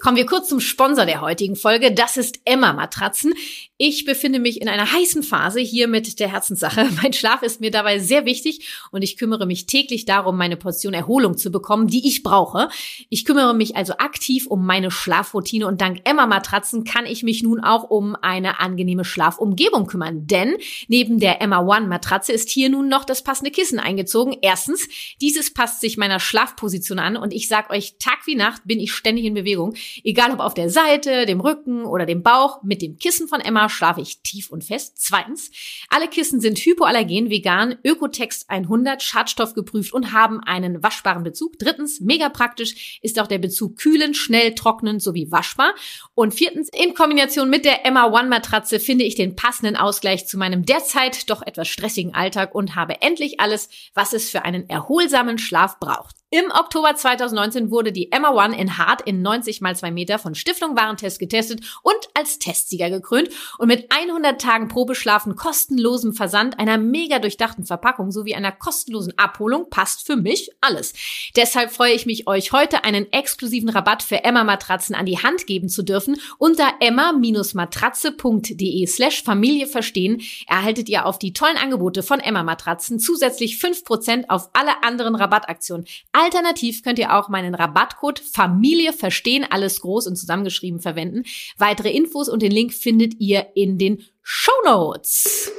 Kommen 0.00 0.16
wir 0.16 0.26
kurz 0.26 0.48
zum 0.48 0.60
Sponsor 0.60 1.06
der 1.06 1.20
heutigen 1.20 1.56
Folge. 1.56 1.92
Das 1.92 2.16
ist 2.16 2.40
Emma 2.44 2.72
Matratzen. 2.72 3.34
Ich 3.80 4.04
befinde 4.04 4.40
mich 4.40 4.60
in 4.60 4.68
einer 4.68 4.92
heißen 4.92 5.22
Phase 5.22 5.60
hier 5.60 5.86
mit 5.86 6.18
der 6.18 6.32
Herzenssache. 6.32 6.88
Mein 7.00 7.12
Schlaf 7.12 7.42
ist 7.42 7.60
mir 7.60 7.70
dabei 7.70 8.00
sehr 8.00 8.24
wichtig 8.24 8.66
und 8.90 9.02
ich 9.02 9.16
kümmere 9.16 9.46
mich 9.46 9.66
täglich 9.66 10.04
darum, 10.04 10.36
meine 10.36 10.56
Portion 10.56 10.94
Erholung 10.94 11.38
zu 11.38 11.52
bekommen, 11.52 11.86
die 11.86 12.08
ich 12.08 12.24
brauche. 12.24 12.70
Ich 13.08 13.24
kümmere 13.24 13.54
mich 13.54 13.76
also 13.76 13.92
aktiv 13.98 14.48
um 14.48 14.66
meine 14.66 14.90
Schlafroutine 14.90 15.68
und 15.68 15.80
dank 15.80 16.00
Emma 16.02 16.26
Matratzen 16.26 16.82
kann 16.82 17.06
ich 17.06 17.22
mich 17.22 17.44
nun 17.44 17.60
auch 17.60 17.88
um 17.88 18.16
eine 18.20 18.58
angenehme 18.58 19.04
Schlafumgebung 19.04 19.86
kümmern. 19.86 20.26
Denn 20.26 20.56
neben 20.88 21.20
der 21.20 21.40
Emma 21.40 21.60
One 21.60 21.86
Matratze 21.86 22.32
ist 22.32 22.50
hier 22.50 22.70
nun 22.70 22.88
noch 22.88 23.04
das 23.04 23.22
passende 23.22 23.52
Kissen 23.52 23.78
eingezogen. 23.78 24.36
Erstens, 24.42 24.88
dieses 25.20 25.54
passt 25.54 25.80
sich 25.80 25.96
meiner 25.96 26.18
Schlafposition 26.18 26.98
an 26.98 27.16
und 27.16 27.32
ich 27.32 27.46
sag 27.46 27.70
euch, 27.70 27.94
Tag 28.00 28.26
wie 28.26 28.34
Nacht 28.34 28.62
bin 28.64 28.80
ich 28.80 28.92
ständig 28.92 29.24
in 29.24 29.34
Bewegung. 29.34 29.74
Egal 30.02 30.32
ob 30.32 30.40
auf 30.40 30.54
der 30.54 30.68
Seite, 30.68 31.26
dem 31.26 31.40
Rücken 31.40 31.84
oder 31.84 32.06
dem 32.06 32.24
Bauch, 32.24 32.64
mit 32.64 32.82
dem 32.82 32.98
Kissen 32.98 33.28
von 33.28 33.40
Emma 33.40 33.67
schlafe 33.68 34.00
ich 34.00 34.22
tief 34.22 34.50
und 34.50 34.64
fest. 34.64 34.94
Zweitens, 34.96 35.50
alle 35.88 36.08
Kissen 36.08 36.40
sind 36.40 36.58
hypoallergen, 36.58 37.30
vegan, 37.30 37.76
Ökotext 37.84 38.48
100, 38.48 39.02
Schadstoff 39.02 39.54
geprüft 39.54 39.92
und 39.92 40.12
haben 40.12 40.40
einen 40.40 40.82
waschbaren 40.82 41.22
Bezug. 41.22 41.58
Drittens, 41.58 42.00
mega 42.00 42.28
praktisch 42.28 42.98
ist 43.02 43.18
auch 43.18 43.26
der 43.26 43.38
Bezug 43.38 43.76
kühlen, 43.76 44.14
schnell 44.14 44.54
trocknen 44.54 45.00
sowie 45.00 45.30
waschbar. 45.30 45.74
Und 46.14 46.34
viertens, 46.34 46.68
in 46.68 46.94
Kombination 46.94 47.50
mit 47.50 47.64
der 47.64 47.86
Emma 47.86 48.06
One 48.06 48.28
Matratze 48.28 48.80
finde 48.80 49.04
ich 49.04 49.14
den 49.14 49.36
passenden 49.36 49.76
Ausgleich 49.76 50.26
zu 50.26 50.38
meinem 50.38 50.64
derzeit 50.64 51.30
doch 51.30 51.42
etwas 51.42 51.68
stressigen 51.68 52.14
Alltag 52.14 52.54
und 52.54 52.74
habe 52.74 53.02
endlich 53.02 53.40
alles, 53.40 53.68
was 53.94 54.12
es 54.12 54.30
für 54.30 54.44
einen 54.44 54.68
erholsamen 54.68 55.38
Schlaf 55.38 55.78
braucht. 55.78 56.16
Im 56.30 56.50
Oktober 56.50 56.94
2019 56.94 57.70
wurde 57.70 57.90
die 57.90 58.12
Emma 58.12 58.32
One 58.32 58.54
in 58.54 58.76
Hart 58.76 59.00
in 59.00 59.22
90 59.22 59.62
mal 59.62 59.74
2 59.74 59.90
Meter 59.90 60.18
von 60.18 60.34
Stiftung 60.34 60.76
Warentest 60.76 61.18
getestet 61.18 61.62
und 61.82 61.96
als 62.12 62.38
Testsieger 62.38 62.90
gekrönt 62.90 63.30
und 63.56 63.68
mit 63.68 63.90
100 63.90 64.38
Tagen 64.38 64.68
Probeschlafen, 64.68 65.36
kostenlosem 65.36 66.12
Versand, 66.12 66.58
einer 66.58 66.76
mega 66.76 67.18
durchdachten 67.18 67.64
Verpackung 67.64 68.10
sowie 68.10 68.34
einer 68.34 68.52
kostenlosen 68.52 69.14
Abholung 69.16 69.70
passt 69.70 70.04
für 70.04 70.16
mich 70.16 70.50
alles. 70.60 70.92
Deshalb 71.34 71.70
freue 71.70 71.94
ich 71.94 72.04
mich, 72.04 72.28
euch 72.28 72.52
heute 72.52 72.84
einen 72.84 73.10
exklusiven 73.10 73.70
Rabatt 73.70 74.02
für 74.02 74.22
Emma 74.22 74.44
Matratzen 74.44 74.94
an 74.94 75.06
die 75.06 75.22
Hand 75.22 75.46
geben 75.46 75.70
zu 75.70 75.82
dürfen. 75.82 76.20
Unter 76.36 76.74
emma-matratze.de 76.80 78.86
slash 78.86 79.22
Familie 79.22 79.66
verstehen 79.66 80.20
erhaltet 80.46 80.90
ihr 80.90 81.06
auf 81.06 81.18
die 81.18 81.32
tollen 81.32 81.56
Angebote 81.56 82.02
von 82.02 82.20
Emma 82.20 82.42
Matratzen 82.42 82.98
zusätzlich 82.98 83.54
5% 83.54 84.28
auf 84.28 84.50
alle 84.52 84.82
anderen 84.82 85.14
Rabattaktionen. 85.14 85.86
Alternativ 86.18 86.82
könnt 86.82 86.98
ihr 86.98 87.14
auch 87.14 87.28
meinen 87.28 87.54
Rabattcode 87.54 88.18
Familie 88.18 88.92
verstehen, 88.92 89.46
alles 89.48 89.80
groß 89.80 90.08
und 90.08 90.16
zusammengeschrieben 90.16 90.80
verwenden. 90.80 91.22
Weitere 91.56 91.90
Infos 91.90 92.28
und 92.28 92.42
den 92.42 92.50
Link 92.50 92.74
findet 92.74 93.20
ihr 93.20 93.52
in 93.54 93.78
den 93.78 94.04
Show 94.22 94.50
Notes. 94.64 95.52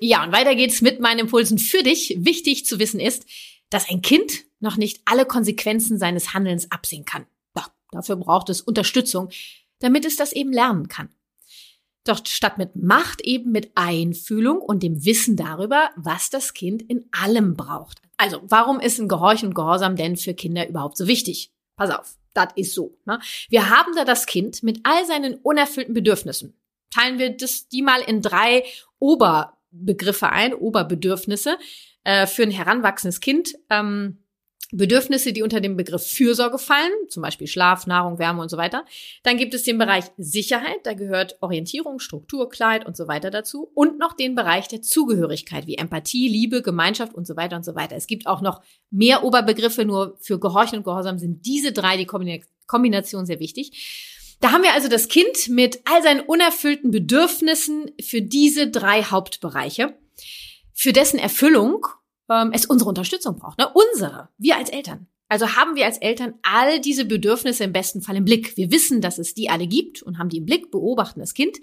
Ja, 0.00 0.24
und 0.24 0.32
weiter 0.32 0.56
geht's 0.56 0.82
mit 0.82 0.98
meinen 1.00 1.20
Impulsen 1.20 1.58
für 1.58 1.82
dich. 1.82 2.16
Wichtig 2.18 2.66
zu 2.66 2.78
wissen 2.78 3.00
ist, 3.00 3.26
dass 3.70 3.88
ein 3.88 4.02
Kind 4.02 4.44
noch 4.60 4.76
nicht 4.76 5.02
alle 5.04 5.24
Konsequenzen 5.24 5.98
seines 5.98 6.34
Handelns 6.34 6.70
absehen 6.72 7.04
kann. 7.04 7.26
Dafür 7.90 8.16
braucht 8.16 8.50
es 8.50 8.60
Unterstützung, 8.60 9.30
damit 9.78 10.04
es 10.04 10.16
das 10.16 10.32
eben 10.32 10.52
lernen 10.52 10.88
kann. 10.88 11.08
Doch 12.08 12.24
statt 12.26 12.56
mit 12.56 12.74
Macht 12.74 13.20
eben 13.20 13.52
mit 13.52 13.70
Einfühlung 13.74 14.62
und 14.62 14.82
dem 14.82 15.04
Wissen 15.04 15.36
darüber, 15.36 15.90
was 15.94 16.30
das 16.30 16.54
Kind 16.54 16.80
in 16.82 17.04
allem 17.12 17.54
braucht. 17.54 18.00
Also, 18.16 18.40
warum 18.44 18.80
ist 18.80 18.98
ein 18.98 19.08
Gehorchen 19.08 19.48
und 19.48 19.54
Gehorsam 19.54 19.94
denn 19.94 20.16
für 20.16 20.32
Kinder 20.32 20.66
überhaupt 20.66 20.96
so 20.96 21.06
wichtig? 21.06 21.52
Pass 21.76 21.90
auf, 21.90 22.16
das 22.32 22.48
ist 22.56 22.74
so. 22.74 22.96
Ne? 23.04 23.20
Wir 23.50 23.68
haben 23.68 23.94
da 23.94 24.06
das 24.06 24.24
Kind 24.24 24.62
mit 24.62 24.80
all 24.84 25.04
seinen 25.04 25.34
unerfüllten 25.34 25.92
Bedürfnissen. 25.92 26.54
Teilen 26.90 27.18
wir 27.18 27.36
das, 27.36 27.68
die 27.68 27.82
mal 27.82 28.00
in 28.00 28.22
drei 28.22 28.64
Oberbegriffe 28.98 30.30
ein, 30.30 30.54
Oberbedürfnisse 30.54 31.58
äh, 32.04 32.26
für 32.26 32.42
ein 32.42 32.50
heranwachsendes 32.50 33.20
Kind. 33.20 33.54
Ähm, 33.68 34.24
Bedürfnisse, 34.70 35.32
die 35.32 35.42
unter 35.42 35.60
den 35.60 35.76
Begriff 35.76 36.06
Fürsorge 36.06 36.58
fallen, 36.58 36.92
zum 37.08 37.22
Beispiel 37.22 37.46
Schlaf, 37.46 37.86
Nahrung, 37.86 38.18
Wärme 38.18 38.42
und 38.42 38.50
so 38.50 38.58
weiter. 38.58 38.84
Dann 39.22 39.38
gibt 39.38 39.54
es 39.54 39.62
den 39.62 39.78
Bereich 39.78 40.04
Sicherheit, 40.18 40.80
da 40.84 40.92
gehört 40.92 41.38
Orientierung, 41.40 42.00
Struktur, 42.00 42.50
Kleid 42.50 42.86
und 42.86 42.96
so 42.96 43.08
weiter 43.08 43.30
dazu. 43.30 43.70
Und 43.74 43.98
noch 43.98 44.12
den 44.12 44.34
Bereich 44.34 44.68
der 44.68 44.82
Zugehörigkeit, 44.82 45.66
wie 45.66 45.76
Empathie, 45.76 46.28
Liebe, 46.28 46.60
Gemeinschaft 46.60 47.14
und 47.14 47.26
so 47.26 47.34
weiter 47.36 47.56
und 47.56 47.64
so 47.64 47.74
weiter. 47.74 47.96
Es 47.96 48.06
gibt 48.06 48.26
auch 48.26 48.42
noch 48.42 48.60
mehr 48.90 49.24
Oberbegriffe, 49.24 49.86
nur 49.86 50.18
für 50.20 50.38
Gehorchen 50.38 50.78
und 50.78 50.84
Gehorsam 50.84 51.18
sind 51.18 51.46
diese 51.46 51.72
drei 51.72 51.96
die 51.96 52.06
Kombination 52.66 53.24
sehr 53.24 53.40
wichtig. 53.40 54.36
Da 54.40 54.52
haben 54.52 54.62
wir 54.62 54.74
also 54.74 54.88
das 54.88 55.08
Kind 55.08 55.48
mit 55.48 55.80
all 55.84 56.02
seinen 56.02 56.20
unerfüllten 56.20 56.90
Bedürfnissen 56.90 57.90
für 58.00 58.20
diese 58.22 58.68
drei 58.68 59.02
Hauptbereiche, 59.02 59.96
für 60.74 60.92
dessen 60.92 61.18
Erfüllung 61.18 61.86
ähm, 62.30 62.50
es 62.52 62.66
unsere 62.66 62.88
Unterstützung 62.88 63.36
braucht. 63.36 63.58
Ne? 63.58 63.68
Unsere, 63.72 64.28
wir 64.38 64.56
als 64.56 64.70
Eltern. 64.70 65.06
Also 65.28 65.56
haben 65.56 65.76
wir 65.76 65.84
als 65.84 65.98
Eltern 65.98 66.34
all 66.42 66.80
diese 66.80 67.04
Bedürfnisse 67.04 67.64
im 67.64 67.72
besten 67.72 68.00
Fall 68.00 68.16
im 68.16 68.24
Blick. 68.24 68.56
Wir 68.56 68.70
wissen, 68.70 69.00
dass 69.00 69.18
es 69.18 69.34
die 69.34 69.50
alle 69.50 69.66
gibt 69.66 70.02
und 70.02 70.18
haben 70.18 70.30
die 70.30 70.38
im 70.38 70.46
Blick, 70.46 70.70
beobachten 70.70 71.20
das 71.20 71.34
Kind, 71.34 71.58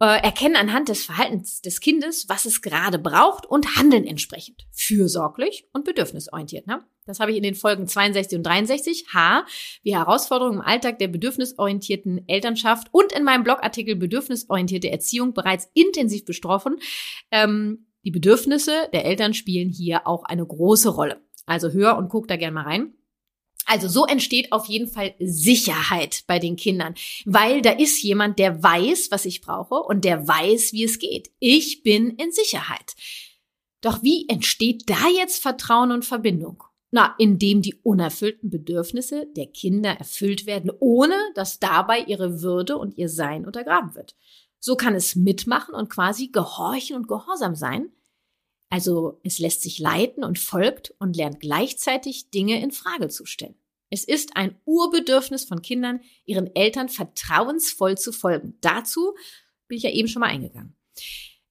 äh, 0.00 0.22
erkennen 0.22 0.56
anhand 0.56 0.88
des 0.88 1.04
Verhaltens 1.04 1.60
des 1.60 1.80
Kindes, 1.80 2.28
was 2.28 2.44
es 2.44 2.62
gerade 2.62 2.98
braucht 2.98 3.46
und 3.46 3.76
handeln 3.76 4.06
entsprechend. 4.06 4.66
Fürsorglich 4.72 5.66
und 5.72 5.84
bedürfnisorientiert. 5.84 6.66
Ne? 6.66 6.84
Das 7.06 7.20
habe 7.20 7.30
ich 7.32 7.36
in 7.36 7.42
den 7.42 7.54
Folgen 7.54 7.86
62 7.86 8.38
und 8.38 8.44
63, 8.44 9.06
H, 9.12 9.46
wie 9.82 9.94
Herausforderungen 9.94 10.58
im 10.58 10.64
Alltag 10.64 10.98
der 10.98 11.08
bedürfnisorientierten 11.08 12.28
Elternschaft 12.28 12.88
und 12.92 13.12
in 13.12 13.24
meinem 13.24 13.44
Blogartikel 13.44 13.96
Bedürfnisorientierte 13.96 14.90
Erziehung 14.90 15.32
bereits 15.32 15.68
intensiv 15.74 16.24
besprochen. 16.24 16.76
Ähm, 17.30 17.86
die 18.04 18.10
Bedürfnisse 18.10 18.88
der 18.92 19.04
Eltern 19.04 19.34
spielen 19.34 19.70
hier 19.70 20.06
auch 20.06 20.24
eine 20.24 20.46
große 20.46 20.90
Rolle. 20.90 21.22
Also 21.46 21.70
hör 21.70 21.96
und 21.96 22.08
guck 22.08 22.28
da 22.28 22.36
gerne 22.36 22.54
mal 22.54 22.64
rein. 22.64 22.94
Also 23.66 23.88
so 23.88 24.04
entsteht 24.04 24.52
auf 24.52 24.66
jeden 24.66 24.88
Fall 24.88 25.14
Sicherheit 25.18 26.24
bei 26.26 26.38
den 26.38 26.56
Kindern, 26.56 26.94
weil 27.24 27.62
da 27.62 27.70
ist 27.70 28.02
jemand, 28.02 28.38
der 28.38 28.62
weiß, 28.62 29.10
was 29.10 29.24
ich 29.24 29.40
brauche 29.40 29.76
und 29.76 30.04
der 30.04 30.28
weiß, 30.28 30.72
wie 30.74 30.84
es 30.84 30.98
geht. 30.98 31.30
Ich 31.38 31.82
bin 31.82 32.10
in 32.10 32.30
Sicherheit. 32.30 32.94
Doch 33.80 34.02
wie 34.02 34.28
entsteht 34.28 34.88
da 34.88 35.08
jetzt 35.16 35.42
Vertrauen 35.42 35.92
und 35.92 36.04
Verbindung? 36.04 36.62
Na, 36.90 37.14
indem 37.18 37.60
die 37.60 37.74
unerfüllten 37.82 38.50
Bedürfnisse 38.50 39.26
der 39.34 39.46
Kinder 39.46 39.90
erfüllt 39.90 40.46
werden, 40.46 40.70
ohne 40.78 41.16
dass 41.34 41.58
dabei 41.58 42.00
ihre 42.00 42.40
Würde 42.40 42.78
und 42.78 42.96
ihr 42.96 43.08
Sein 43.08 43.46
untergraben 43.46 43.94
wird. 43.94 44.14
So 44.66 44.76
kann 44.76 44.94
es 44.94 45.14
mitmachen 45.14 45.74
und 45.74 45.90
quasi 45.90 46.28
gehorchen 46.28 46.96
und 46.96 47.06
gehorsam 47.06 47.54
sein. 47.54 47.92
Also 48.70 49.20
es 49.22 49.38
lässt 49.38 49.60
sich 49.60 49.78
leiten 49.78 50.24
und 50.24 50.38
folgt 50.38 50.94
und 50.98 51.18
lernt 51.18 51.40
gleichzeitig 51.40 52.30
Dinge 52.30 52.62
in 52.62 52.70
Frage 52.70 53.08
zu 53.08 53.26
stellen. 53.26 53.56
Es 53.90 54.04
ist 54.04 54.38
ein 54.38 54.58
Urbedürfnis 54.64 55.44
von 55.44 55.60
Kindern, 55.60 56.00
ihren 56.24 56.56
Eltern 56.56 56.88
vertrauensvoll 56.88 57.98
zu 57.98 58.10
folgen. 58.10 58.56
Dazu 58.62 59.14
bin 59.68 59.76
ich 59.76 59.84
ja 59.84 59.90
eben 59.90 60.08
schon 60.08 60.20
mal 60.20 60.30
eingegangen. 60.30 60.74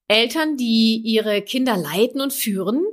Eltern, 0.08 0.58
die 0.58 1.00
ihre 1.06 1.44
Kinder 1.44 1.78
leiten 1.78 2.20
und 2.20 2.34
führen, 2.34 2.84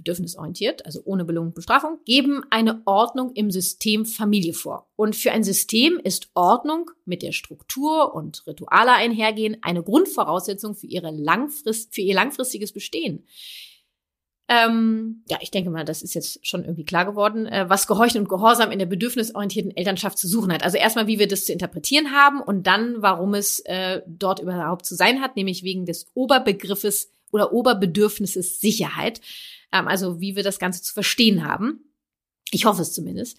bedürfnisorientiert, 0.00 0.86
also 0.86 1.00
ohne 1.04 1.24
Belohnung 1.24 1.48
und 1.48 1.54
Bestrafung, 1.54 1.98
geben 2.04 2.42
eine 2.50 2.82
Ordnung 2.86 3.32
im 3.34 3.50
System 3.50 4.06
Familie 4.06 4.54
vor. 4.54 4.90
Und 4.96 5.14
für 5.14 5.32
ein 5.32 5.44
System 5.44 6.00
ist 6.02 6.30
Ordnung 6.34 6.90
mit 7.04 7.22
der 7.22 7.32
Struktur 7.32 8.14
und 8.14 8.46
Rituale 8.46 8.92
einhergehen 8.92 9.58
eine 9.62 9.82
Grundvoraussetzung 9.82 10.74
für, 10.74 10.86
ihre 10.86 11.10
Langfrist, 11.10 11.94
für 11.94 12.00
ihr 12.00 12.14
langfristiges 12.14 12.72
Bestehen. 12.72 13.26
Ähm, 14.52 15.22
ja, 15.28 15.38
ich 15.40 15.52
denke 15.52 15.70
mal, 15.70 15.84
das 15.84 16.02
ist 16.02 16.14
jetzt 16.14 16.44
schon 16.44 16.64
irgendwie 16.64 16.84
klar 16.84 17.04
geworden, 17.04 17.46
äh, 17.46 17.66
was 17.68 17.86
Gehorchen 17.86 18.20
und 18.20 18.28
Gehorsam 18.28 18.72
in 18.72 18.80
der 18.80 18.86
bedürfnisorientierten 18.86 19.76
Elternschaft 19.76 20.18
zu 20.18 20.26
suchen 20.26 20.52
hat. 20.52 20.64
Also 20.64 20.76
erstmal, 20.76 21.06
wie 21.06 21.20
wir 21.20 21.28
das 21.28 21.44
zu 21.44 21.52
interpretieren 21.52 22.10
haben 22.10 22.40
und 22.40 22.66
dann, 22.66 22.96
warum 23.00 23.34
es 23.34 23.60
äh, 23.60 24.02
dort 24.08 24.40
überhaupt 24.40 24.86
zu 24.86 24.96
sein 24.96 25.20
hat, 25.20 25.36
nämlich 25.36 25.62
wegen 25.62 25.86
des 25.86 26.08
Oberbegriffes 26.14 27.12
oder 27.30 27.52
Oberbedürfnisses 27.52 28.60
Sicherheit. 28.60 29.20
Ähm, 29.72 29.88
also 29.88 30.20
wie 30.20 30.36
wir 30.36 30.42
das 30.42 30.58
Ganze 30.58 30.82
zu 30.82 30.92
verstehen 30.92 31.44
haben. 31.44 31.94
Ich 32.50 32.64
hoffe 32.64 32.82
es 32.82 32.92
zumindest. 32.92 33.38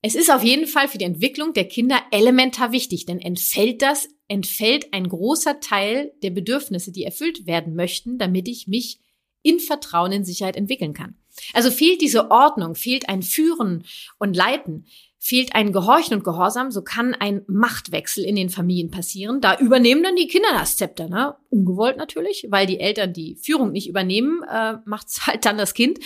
Es 0.00 0.14
ist 0.14 0.30
auf 0.30 0.44
jeden 0.44 0.68
Fall 0.68 0.86
für 0.86 0.98
die 0.98 1.04
Entwicklung 1.04 1.52
der 1.54 1.66
Kinder 1.66 2.00
elementar 2.12 2.70
wichtig, 2.70 3.04
denn 3.04 3.18
entfällt 3.18 3.82
das, 3.82 4.08
entfällt 4.28 4.92
ein 4.92 5.08
großer 5.08 5.58
Teil 5.58 6.12
der 6.22 6.30
Bedürfnisse, 6.30 6.92
die 6.92 7.02
erfüllt 7.02 7.46
werden 7.46 7.74
möchten, 7.74 8.16
damit 8.16 8.46
ich 8.46 8.68
mich 8.68 9.00
in 9.42 9.58
Vertrauen 9.58 10.12
in 10.12 10.24
Sicherheit 10.24 10.56
entwickeln 10.56 10.94
kann. 10.94 11.16
Also 11.52 11.70
fehlt 11.70 12.00
diese 12.00 12.30
Ordnung, 12.30 12.74
fehlt 12.74 13.08
ein 13.08 13.22
Führen 13.22 13.84
und 14.18 14.36
Leiten, 14.36 14.86
fehlt 15.18 15.54
ein 15.54 15.72
Gehorchen 15.72 16.14
und 16.16 16.24
Gehorsam, 16.24 16.70
so 16.70 16.82
kann 16.82 17.14
ein 17.14 17.42
Machtwechsel 17.48 18.24
in 18.24 18.36
den 18.36 18.50
Familien 18.50 18.90
passieren. 18.90 19.40
Da 19.40 19.58
übernehmen 19.58 20.02
dann 20.02 20.16
die 20.16 20.28
Kinder 20.28 20.48
das 20.52 20.76
Zepter, 20.76 21.08
ne? 21.08 21.34
Ungewollt 21.50 21.96
natürlich, 21.96 22.46
weil 22.50 22.66
die 22.66 22.78
Eltern 22.78 23.12
die 23.12 23.36
Führung 23.36 23.72
nicht 23.72 23.88
übernehmen, 23.88 24.42
äh, 24.48 24.74
macht's 24.84 25.20
halt 25.26 25.44
dann 25.44 25.58
das 25.58 25.74
Kind. 25.74 25.98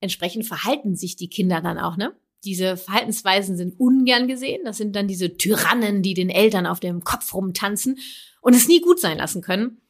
Entsprechend 0.00 0.46
verhalten 0.46 0.96
sich 0.96 1.16
die 1.16 1.28
Kinder 1.28 1.60
dann 1.60 1.78
auch, 1.78 1.96
ne? 1.96 2.14
Diese 2.44 2.76
Verhaltensweisen 2.76 3.56
sind 3.56 3.78
ungern 3.80 4.28
gesehen. 4.28 4.62
Das 4.64 4.76
sind 4.76 4.94
dann 4.94 5.08
diese 5.08 5.36
Tyrannen, 5.36 6.02
die 6.02 6.14
den 6.14 6.30
Eltern 6.30 6.66
auf 6.66 6.80
dem 6.80 7.02
Kopf 7.02 7.34
rumtanzen 7.34 7.98
und 8.40 8.54
es 8.54 8.68
nie 8.68 8.80
gut 8.80 9.00
sein 9.00 9.18
lassen 9.18 9.42
können. 9.42 9.80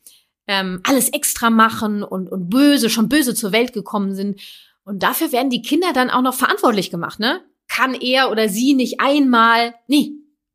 Ähm, 0.47 0.81
alles 0.85 1.09
extra 1.11 1.51
machen 1.51 2.03
und, 2.03 2.31
und 2.31 2.49
böse, 2.49 2.89
schon 2.89 3.09
böse 3.09 3.35
zur 3.35 3.53
Welt 3.53 3.73
gekommen 3.73 4.15
sind. 4.15 4.41
Und 4.85 5.03
dafür 5.03 5.33
werden 5.33 5.51
die 5.51 5.61
Kinder 5.61 5.93
dann 5.93 6.09
auch 6.09 6.23
noch 6.23 6.35
verantwortlich 6.35 6.91
gemacht, 6.91 7.19
ne? 7.19 7.43
Kann 7.68 7.94
er 7.94 8.31
oder 8.31 8.48
sie 8.48 8.74
nicht 8.74 9.00
einmal, 9.00 9.74
nee, 9.87 10.12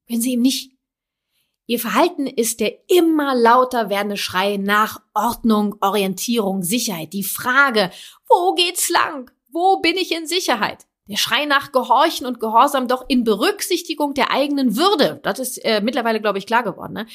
können 0.08 0.22
sie 0.22 0.34
ihm 0.34 0.42
nicht. 0.42 0.72
Ihr 1.68 1.80
Verhalten 1.80 2.28
ist 2.28 2.60
der 2.60 2.74
immer 2.90 3.34
lauter 3.34 3.90
werdende 3.90 4.18
Schrei 4.18 4.58
nach 4.58 5.02
Ordnung, 5.14 5.76
Orientierung, 5.80 6.64
Sicherheit. 6.64 7.14
Die 7.14 7.24
Frage, 7.24 7.92
wo 8.28 8.54
geht's 8.56 8.90
lang? 8.90 9.32
Wo 9.50 9.80
bin 9.80 9.96
ich 9.96 10.12
in 10.12 10.28
Sicherheit? 10.28 10.86
Der 11.08 11.18
Schrei 11.18 11.46
nach 11.46 11.72
Gehorchen 11.72 12.26
und 12.26 12.40
Gehorsam 12.40 12.88
doch 12.88 13.06
in 13.08 13.24
Berücksichtigung 13.24 14.14
der 14.14 14.32
eigenen 14.32 14.76
Würde. 14.76 15.20
Das 15.24 15.40
ist 15.40 15.58
äh, 15.64 15.82
mittlerweile, 15.82 16.22
glaube 16.22 16.40
ich, 16.40 16.46
klar 16.46 16.64
geworden. 16.64 16.94
Ne? 16.94 17.08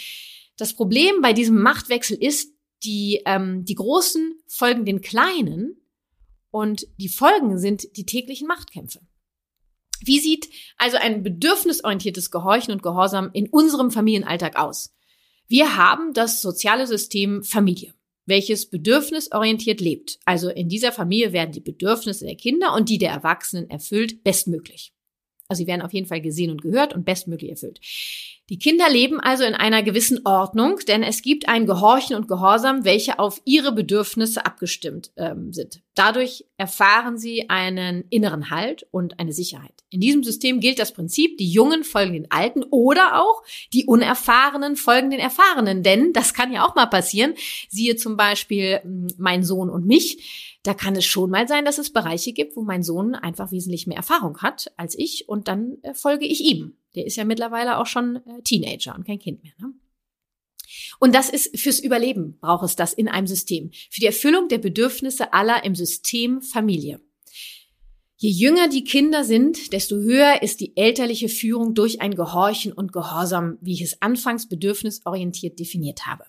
Das 0.56 0.74
Problem 0.74 1.20
bei 1.20 1.32
diesem 1.32 1.60
Machtwechsel 1.60 2.16
ist, 2.16 2.54
die, 2.82 3.22
ähm, 3.26 3.64
die 3.64 3.74
Großen 3.74 4.38
folgen 4.48 4.84
den 4.84 5.00
Kleinen 5.00 5.80
und 6.50 6.86
die 6.98 7.08
Folgen 7.08 7.58
sind 7.58 7.96
die 7.96 8.06
täglichen 8.06 8.48
Machtkämpfe. 8.48 9.00
Wie 10.04 10.20
sieht 10.20 10.48
also 10.76 10.96
ein 10.96 11.22
bedürfnisorientiertes 11.22 12.30
Gehorchen 12.30 12.72
und 12.72 12.82
Gehorsam 12.82 13.30
in 13.32 13.48
unserem 13.48 13.90
Familienalltag 13.90 14.56
aus? 14.56 14.94
Wir 15.48 15.76
haben 15.76 16.12
das 16.12 16.42
soziale 16.42 16.86
System 16.86 17.42
Familie, 17.42 17.94
welches 18.26 18.68
bedürfnisorientiert 18.68 19.80
lebt. 19.80 20.18
Also 20.24 20.48
in 20.48 20.68
dieser 20.68 20.92
Familie 20.92 21.32
werden 21.32 21.52
die 21.52 21.60
Bedürfnisse 21.60 22.24
der 22.24 22.36
Kinder 22.36 22.74
und 22.74 22.88
die 22.88 22.98
der 22.98 23.10
Erwachsenen 23.10 23.70
erfüllt 23.70 24.24
bestmöglich. 24.24 24.92
Also 25.48 25.62
sie 25.62 25.66
werden 25.66 25.82
auf 25.82 25.92
jeden 25.92 26.06
Fall 26.06 26.20
gesehen 26.20 26.50
und 26.50 26.62
gehört 26.62 26.94
und 26.94 27.04
bestmöglich 27.04 27.50
erfüllt. 27.50 27.80
Die 28.48 28.60
Kinder 28.60 28.88
leben 28.88 29.18
also 29.18 29.42
in 29.42 29.54
einer 29.54 29.82
gewissen 29.82 30.20
Ordnung, 30.24 30.78
denn 30.86 31.02
es 31.02 31.22
gibt 31.22 31.48
ein 31.48 31.66
Gehorchen 31.66 32.14
und 32.14 32.28
Gehorsam, 32.28 32.84
welche 32.84 33.18
auf 33.18 33.42
ihre 33.44 33.72
Bedürfnisse 33.72 34.46
abgestimmt 34.46 35.10
ähm, 35.16 35.52
sind. 35.52 35.82
Dadurch 35.96 36.44
erfahren 36.56 37.18
sie 37.18 37.50
einen 37.50 38.04
inneren 38.08 38.50
Halt 38.50 38.86
und 38.92 39.18
eine 39.18 39.32
Sicherheit. 39.32 39.72
In 39.90 40.00
diesem 40.00 40.22
System 40.22 40.60
gilt 40.60 40.78
das 40.78 40.92
Prinzip, 40.92 41.38
die 41.38 41.50
Jungen 41.50 41.82
folgen 41.82 42.12
den 42.12 42.30
Alten 42.30 42.62
oder 42.70 43.20
auch 43.20 43.42
die 43.72 43.86
Unerfahrenen 43.86 44.76
folgen 44.76 45.10
den 45.10 45.20
Erfahrenen, 45.20 45.82
denn 45.82 46.12
das 46.12 46.32
kann 46.32 46.52
ja 46.52 46.64
auch 46.64 46.76
mal 46.76 46.86
passieren. 46.86 47.34
Siehe 47.68 47.96
zum 47.96 48.16
Beispiel 48.16 48.78
hm, 48.82 49.08
mein 49.18 49.42
Sohn 49.42 49.70
und 49.70 49.86
mich 49.86 50.55
da 50.66 50.74
kann 50.74 50.96
es 50.96 51.04
schon 51.04 51.30
mal 51.30 51.46
sein, 51.46 51.64
dass 51.64 51.78
es 51.78 51.92
Bereiche 51.92 52.32
gibt, 52.32 52.56
wo 52.56 52.62
mein 52.62 52.82
Sohn 52.82 53.14
einfach 53.14 53.52
wesentlich 53.52 53.86
mehr 53.86 53.98
Erfahrung 53.98 54.38
hat 54.38 54.72
als 54.76 54.98
ich 54.98 55.28
und 55.28 55.48
dann 55.48 55.78
äh, 55.82 55.94
folge 55.94 56.26
ich 56.26 56.40
ihm. 56.40 56.76
Der 56.94 57.06
ist 57.06 57.16
ja 57.16 57.24
mittlerweile 57.24 57.78
auch 57.78 57.86
schon 57.86 58.16
äh, 58.16 58.42
Teenager 58.42 58.94
und 58.94 59.06
kein 59.06 59.18
Kind 59.18 59.44
mehr. 59.44 59.52
Ne? 59.58 59.72
Und 60.98 61.14
das 61.14 61.30
ist 61.30 61.58
fürs 61.58 61.78
Überleben 61.78 62.38
braucht 62.40 62.64
es 62.64 62.74
das 62.74 62.92
in 62.92 63.08
einem 63.08 63.26
System. 63.26 63.70
Für 63.90 64.00
die 64.00 64.06
Erfüllung 64.06 64.48
der 64.48 64.58
Bedürfnisse 64.58 65.32
aller 65.32 65.62
im 65.64 65.74
System 65.74 66.42
Familie. 66.42 67.00
Je 68.16 68.30
jünger 68.30 68.68
die 68.68 68.84
Kinder 68.84 69.24
sind, 69.24 69.72
desto 69.72 69.96
höher 69.96 70.42
ist 70.42 70.60
die 70.60 70.76
elterliche 70.76 71.28
Führung 71.28 71.74
durch 71.74 72.00
ein 72.00 72.14
Gehorchen 72.14 72.72
und 72.72 72.92
Gehorsam, 72.92 73.58
wie 73.60 73.74
ich 73.74 73.82
es 73.82 74.00
anfangs 74.00 74.48
bedürfnisorientiert 74.48 75.60
definiert 75.60 76.06
habe. 76.06 76.24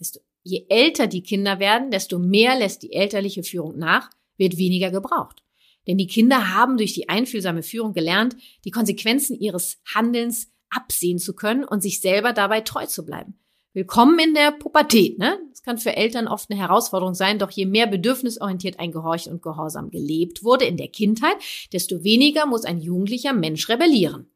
Desto 0.00 0.20
Je 0.42 0.66
älter 0.68 1.06
die 1.06 1.22
Kinder 1.22 1.58
werden, 1.58 1.90
desto 1.90 2.18
mehr 2.18 2.58
lässt 2.58 2.82
die 2.82 2.92
elterliche 2.92 3.42
Führung 3.42 3.78
nach, 3.78 4.10
wird 4.36 4.56
weniger 4.56 4.90
gebraucht. 4.90 5.42
Denn 5.86 5.98
die 5.98 6.06
Kinder 6.06 6.54
haben 6.54 6.76
durch 6.76 6.92
die 6.92 7.08
einfühlsame 7.08 7.62
Führung 7.62 7.92
gelernt, 7.92 8.36
die 8.64 8.70
Konsequenzen 8.70 9.38
ihres 9.38 9.78
Handelns 9.94 10.52
absehen 10.70 11.18
zu 11.18 11.34
können 11.34 11.64
und 11.64 11.82
sich 11.82 12.00
selber 12.00 12.32
dabei 12.32 12.60
treu 12.60 12.86
zu 12.86 13.04
bleiben. 13.04 13.38
Willkommen 13.72 14.18
in 14.18 14.34
der 14.34 14.52
Pubertät, 14.52 15.18
ne? 15.18 15.38
Das 15.50 15.62
kann 15.62 15.78
für 15.78 15.96
Eltern 15.96 16.26
oft 16.26 16.50
eine 16.50 16.58
Herausforderung 16.58 17.14
sein, 17.14 17.38
doch 17.38 17.50
je 17.50 17.66
mehr 17.66 17.86
bedürfnisorientiert 17.86 18.78
ein 18.78 18.92
Gehorchen 18.92 19.32
und 19.32 19.42
Gehorsam 19.42 19.90
gelebt 19.90 20.42
wurde 20.42 20.64
in 20.64 20.76
der 20.76 20.88
Kindheit, 20.88 21.36
desto 21.72 22.02
weniger 22.02 22.46
muss 22.46 22.64
ein 22.64 22.80
jugendlicher 22.80 23.32
Mensch 23.32 23.68
rebellieren. 23.68 24.30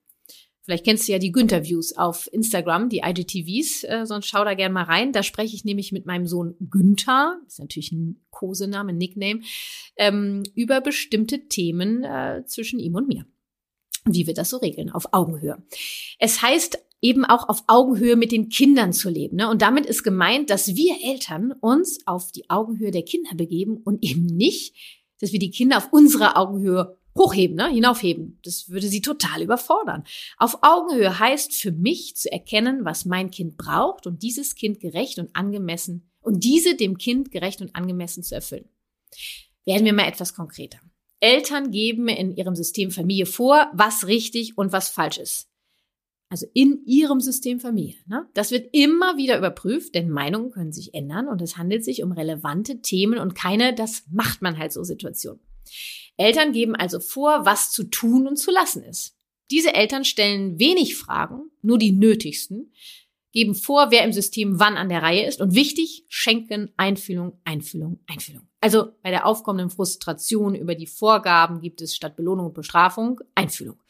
Vielleicht 0.62 0.84
kennst 0.84 1.08
du 1.08 1.12
ja 1.12 1.18
die 1.18 1.32
Günther-Views 1.32 1.96
auf 1.96 2.28
Instagram, 2.32 2.88
die 2.88 3.02
IGTVs, 3.04 3.84
äh, 3.84 4.06
sonst 4.06 4.26
schau 4.26 4.44
da 4.44 4.54
gerne 4.54 4.72
mal 4.72 4.84
rein. 4.84 5.12
Da 5.12 5.24
spreche 5.24 5.56
ich 5.56 5.64
nämlich 5.64 5.90
mit 5.90 6.06
meinem 6.06 6.26
Sohn 6.26 6.54
Günther, 6.60 7.40
ist 7.48 7.58
natürlich 7.58 7.90
ein 7.90 8.24
Kosename, 8.30 8.90
ein 8.90 8.98
Nickname, 8.98 9.40
ähm, 9.96 10.44
über 10.54 10.80
bestimmte 10.80 11.48
Themen 11.48 12.04
äh, 12.04 12.44
zwischen 12.46 12.78
ihm 12.78 12.94
und 12.94 13.08
mir. 13.08 13.26
Wie 14.04 14.26
wir 14.26 14.34
das 14.34 14.50
so 14.50 14.58
regeln, 14.58 14.90
auf 14.90 15.12
Augenhöhe. 15.12 15.62
Es 16.18 16.42
heißt 16.42 16.78
eben 17.00 17.24
auch 17.24 17.48
auf 17.48 17.64
Augenhöhe 17.66 18.14
mit 18.14 18.30
den 18.30 18.48
Kindern 18.48 18.92
zu 18.92 19.10
leben. 19.10 19.36
Ne? 19.36 19.50
Und 19.50 19.62
damit 19.62 19.86
ist 19.86 20.04
gemeint, 20.04 20.48
dass 20.50 20.76
wir 20.76 20.94
Eltern 21.04 21.52
uns 21.60 22.06
auf 22.06 22.30
die 22.30 22.48
Augenhöhe 22.48 22.92
der 22.92 23.02
Kinder 23.02 23.34
begeben 23.34 23.78
und 23.78 24.04
eben 24.04 24.26
nicht, 24.26 24.76
dass 25.20 25.32
wir 25.32 25.40
die 25.40 25.50
Kinder 25.50 25.78
auf 25.78 25.92
unsere 25.92 26.36
Augenhöhe 26.36 26.96
hochheben, 27.16 27.56
ne? 27.56 27.68
hinaufheben. 27.68 28.38
Das 28.44 28.68
würde 28.68 28.88
sie 28.88 29.00
total 29.00 29.42
überfordern. 29.42 30.04
Auf 30.38 30.58
Augenhöhe 30.62 31.18
heißt 31.18 31.54
für 31.54 31.72
mich 31.72 32.16
zu 32.16 32.30
erkennen, 32.30 32.84
was 32.84 33.04
mein 33.04 33.30
Kind 33.30 33.56
braucht 33.56 34.06
und 34.06 34.22
dieses 34.22 34.54
Kind 34.54 34.80
gerecht 34.80 35.18
und 35.18 35.34
angemessen 35.34 36.10
und 36.20 36.44
diese 36.44 36.76
dem 36.76 36.98
Kind 36.98 37.30
gerecht 37.30 37.60
und 37.60 37.74
angemessen 37.76 38.22
zu 38.22 38.34
erfüllen. 38.34 38.68
Werden 39.64 39.84
wir 39.84 39.92
mal 39.92 40.08
etwas 40.08 40.34
konkreter. 40.34 40.78
Eltern 41.20 41.70
geben 41.70 42.08
in 42.08 42.34
ihrem 42.34 42.56
System 42.56 42.90
Familie 42.90 43.26
vor, 43.26 43.70
was 43.72 44.06
richtig 44.08 44.58
und 44.58 44.72
was 44.72 44.88
falsch 44.88 45.18
ist. 45.18 45.48
Also 46.28 46.46
in 46.54 46.82
ihrem 46.86 47.20
System 47.20 47.60
Familie. 47.60 47.96
Ne? 48.06 48.26
Das 48.32 48.50
wird 48.50 48.70
immer 48.72 49.18
wieder 49.18 49.36
überprüft, 49.36 49.94
denn 49.94 50.08
Meinungen 50.08 50.50
können 50.50 50.72
sich 50.72 50.94
ändern 50.94 51.28
und 51.28 51.42
es 51.42 51.58
handelt 51.58 51.84
sich 51.84 52.02
um 52.02 52.10
relevante 52.10 52.80
Themen 52.80 53.18
und 53.18 53.34
keine, 53.34 53.74
das 53.74 54.04
macht 54.10 54.40
man 54.40 54.58
halt 54.58 54.72
so 54.72 54.82
Situation. 54.82 55.38
Eltern 56.16 56.52
geben 56.52 56.74
also 56.74 57.00
vor, 57.00 57.44
was 57.44 57.72
zu 57.72 57.84
tun 57.84 58.26
und 58.26 58.36
zu 58.36 58.50
lassen 58.50 58.82
ist. 58.84 59.16
Diese 59.50 59.74
Eltern 59.74 60.04
stellen 60.04 60.58
wenig 60.58 60.96
Fragen, 60.96 61.50
nur 61.62 61.78
die 61.78 61.92
nötigsten, 61.92 62.72
geben 63.32 63.54
vor, 63.54 63.90
wer 63.90 64.04
im 64.04 64.12
System 64.12 64.60
wann 64.60 64.76
an 64.76 64.88
der 64.88 65.02
Reihe 65.02 65.26
ist 65.26 65.40
und 65.40 65.54
wichtig, 65.54 66.04
schenken 66.08 66.70
Einfühlung, 66.76 67.38
Einfühlung, 67.44 68.00
Einfühlung. 68.06 68.46
Also 68.60 68.92
bei 69.02 69.10
der 69.10 69.26
aufkommenden 69.26 69.70
Frustration 69.70 70.54
über 70.54 70.74
die 70.74 70.86
Vorgaben 70.86 71.60
gibt 71.60 71.80
es 71.80 71.96
statt 71.96 72.14
Belohnung 72.16 72.46
und 72.46 72.54
Bestrafung 72.54 73.20
Einfühlung. 73.34 73.82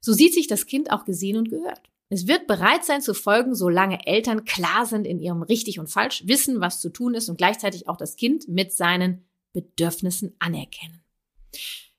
So 0.00 0.12
sieht 0.12 0.34
sich 0.34 0.46
das 0.46 0.66
Kind 0.66 0.90
auch 0.90 1.04
gesehen 1.04 1.36
und 1.36 1.48
gehört. 1.50 1.90
Es 2.08 2.26
wird 2.26 2.46
bereit 2.46 2.84
sein 2.84 3.00
zu 3.00 3.14
folgen, 3.14 3.54
solange 3.54 4.06
Eltern 4.06 4.44
klar 4.44 4.84
sind 4.84 5.06
in 5.06 5.18
ihrem 5.18 5.42
richtig 5.42 5.78
und 5.78 5.88
falsch, 5.88 6.24
wissen, 6.26 6.60
was 6.60 6.80
zu 6.80 6.90
tun 6.90 7.14
ist 7.14 7.30
und 7.30 7.38
gleichzeitig 7.38 7.88
auch 7.88 7.96
das 7.96 8.16
Kind 8.16 8.48
mit 8.48 8.72
seinen 8.72 9.24
Bedürfnissen 9.54 10.36
anerkennen. 10.38 11.01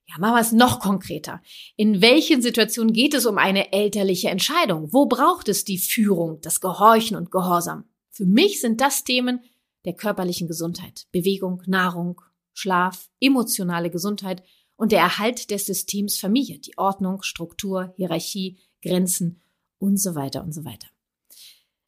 Ja, 0.07 0.19
machen 0.19 0.35
wir 0.35 0.41
es 0.41 0.51
noch 0.51 0.79
konkreter. 0.79 1.41
In 1.75 2.01
welchen 2.01 2.41
Situationen 2.41 2.93
geht 2.93 3.13
es 3.13 3.25
um 3.25 3.37
eine 3.37 3.71
elterliche 3.73 4.29
Entscheidung? 4.29 4.93
Wo 4.93 5.05
braucht 5.05 5.49
es 5.49 5.63
die 5.63 5.77
Führung, 5.77 6.39
das 6.41 6.61
Gehorchen 6.61 7.17
und 7.17 7.31
Gehorsam? 7.31 7.85
Für 8.09 8.25
mich 8.25 8.61
sind 8.61 8.79
das 8.79 9.03
Themen 9.03 9.41
der 9.85 9.93
körperlichen 9.93 10.47
Gesundheit, 10.47 11.07
Bewegung, 11.11 11.63
Nahrung, 11.65 12.21
Schlaf, 12.53 13.09
emotionale 13.19 13.89
Gesundheit 13.89 14.43
und 14.75 14.91
der 14.91 14.99
Erhalt 14.99 15.49
des 15.49 15.65
Systems 15.65 16.17
Familie, 16.17 16.59
die 16.59 16.77
Ordnung, 16.77 17.23
Struktur, 17.23 17.93
Hierarchie, 17.95 18.59
Grenzen 18.81 19.41
und 19.79 19.97
so 19.97 20.15
weiter 20.15 20.43
und 20.43 20.53
so 20.53 20.63
weiter. 20.63 20.87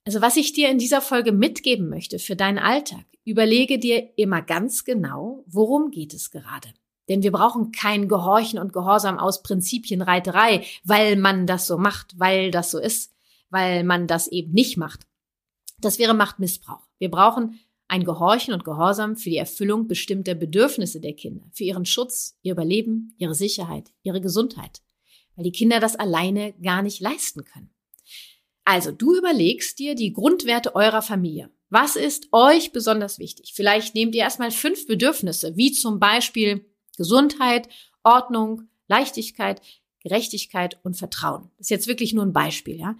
Also 0.03 0.21
was 0.21 0.37
ich 0.37 0.53
dir 0.53 0.69
in 0.69 0.77
dieser 0.77 1.01
Folge 1.01 1.31
mitgeben 1.31 1.89
möchte 1.89 2.19
für 2.19 2.35
deinen 2.35 2.59
Alltag, 2.59 3.05
überlege 3.23 3.79
dir 3.79 4.17
immer 4.17 4.41
ganz 4.41 4.83
genau, 4.83 5.43
worum 5.47 5.91
geht 5.91 6.13
es 6.13 6.31
gerade. 6.31 6.69
Denn 7.09 7.23
wir 7.23 7.31
brauchen 7.31 7.71
kein 7.71 8.07
Gehorchen 8.07 8.59
und 8.59 8.73
Gehorsam 8.73 9.19
aus 9.19 9.43
Prinzipienreiterei, 9.43 10.63
weil 10.83 11.15
man 11.15 11.45
das 11.45 11.67
so 11.67 11.77
macht, 11.77 12.17
weil 12.17 12.51
das 12.51 12.71
so 12.71 12.79
ist, 12.79 13.13
weil 13.49 13.83
man 13.83 14.07
das 14.07 14.27
eben 14.27 14.53
nicht 14.53 14.77
macht. 14.77 15.01
Das 15.79 15.99
wäre 15.99 16.13
Machtmissbrauch. 16.13 16.87
Wir 16.97 17.11
brauchen 17.11 17.59
ein 17.87 18.03
Gehorchen 18.03 18.53
und 18.53 18.63
Gehorsam 18.63 19.15
für 19.15 19.29
die 19.29 19.37
Erfüllung 19.37 19.87
bestimmter 19.87 20.33
Bedürfnisse 20.33 20.99
der 20.99 21.13
Kinder, 21.13 21.45
für 21.51 21.63
ihren 21.63 21.85
Schutz, 21.85 22.37
ihr 22.41 22.53
Überleben, 22.53 23.13
ihre 23.17 23.35
Sicherheit, 23.35 23.91
ihre 24.01 24.21
Gesundheit, 24.21 24.81
weil 25.35 25.43
die 25.43 25.51
Kinder 25.51 25.79
das 25.79 25.95
alleine 25.95 26.53
gar 26.53 26.81
nicht 26.81 26.99
leisten 26.99 27.45
können. 27.45 27.69
Also 28.63 28.91
du 28.91 29.15
überlegst 29.15 29.77
dir 29.77 29.93
die 29.93 30.13
Grundwerte 30.13 30.75
eurer 30.75 31.03
Familie. 31.03 31.51
Was 31.69 31.95
ist 31.95 32.29
euch 32.31 32.71
besonders 32.71 33.19
wichtig? 33.19 33.53
Vielleicht 33.53 33.93
nehmt 33.93 34.15
ihr 34.15 34.21
erstmal 34.21 34.49
fünf 34.49 34.87
Bedürfnisse, 34.87 35.55
wie 35.55 35.71
zum 35.71 35.99
Beispiel 35.99 36.65
Gesundheit, 36.97 37.69
Ordnung, 38.03 38.63
Leichtigkeit, 38.87 39.61
Gerechtigkeit 40.01 40.79
und 40.83 40.95
Vertrauen. 40.95 41.49
Das 41.57 41.65
ist 41.65 41.71
jetzt 41.71 41.87
wirklich 41.87 42.13
nur 42.13 42.25
ein 42.25 42.33
Beispiel, 42.33 42.79
ja. 42.79 42.95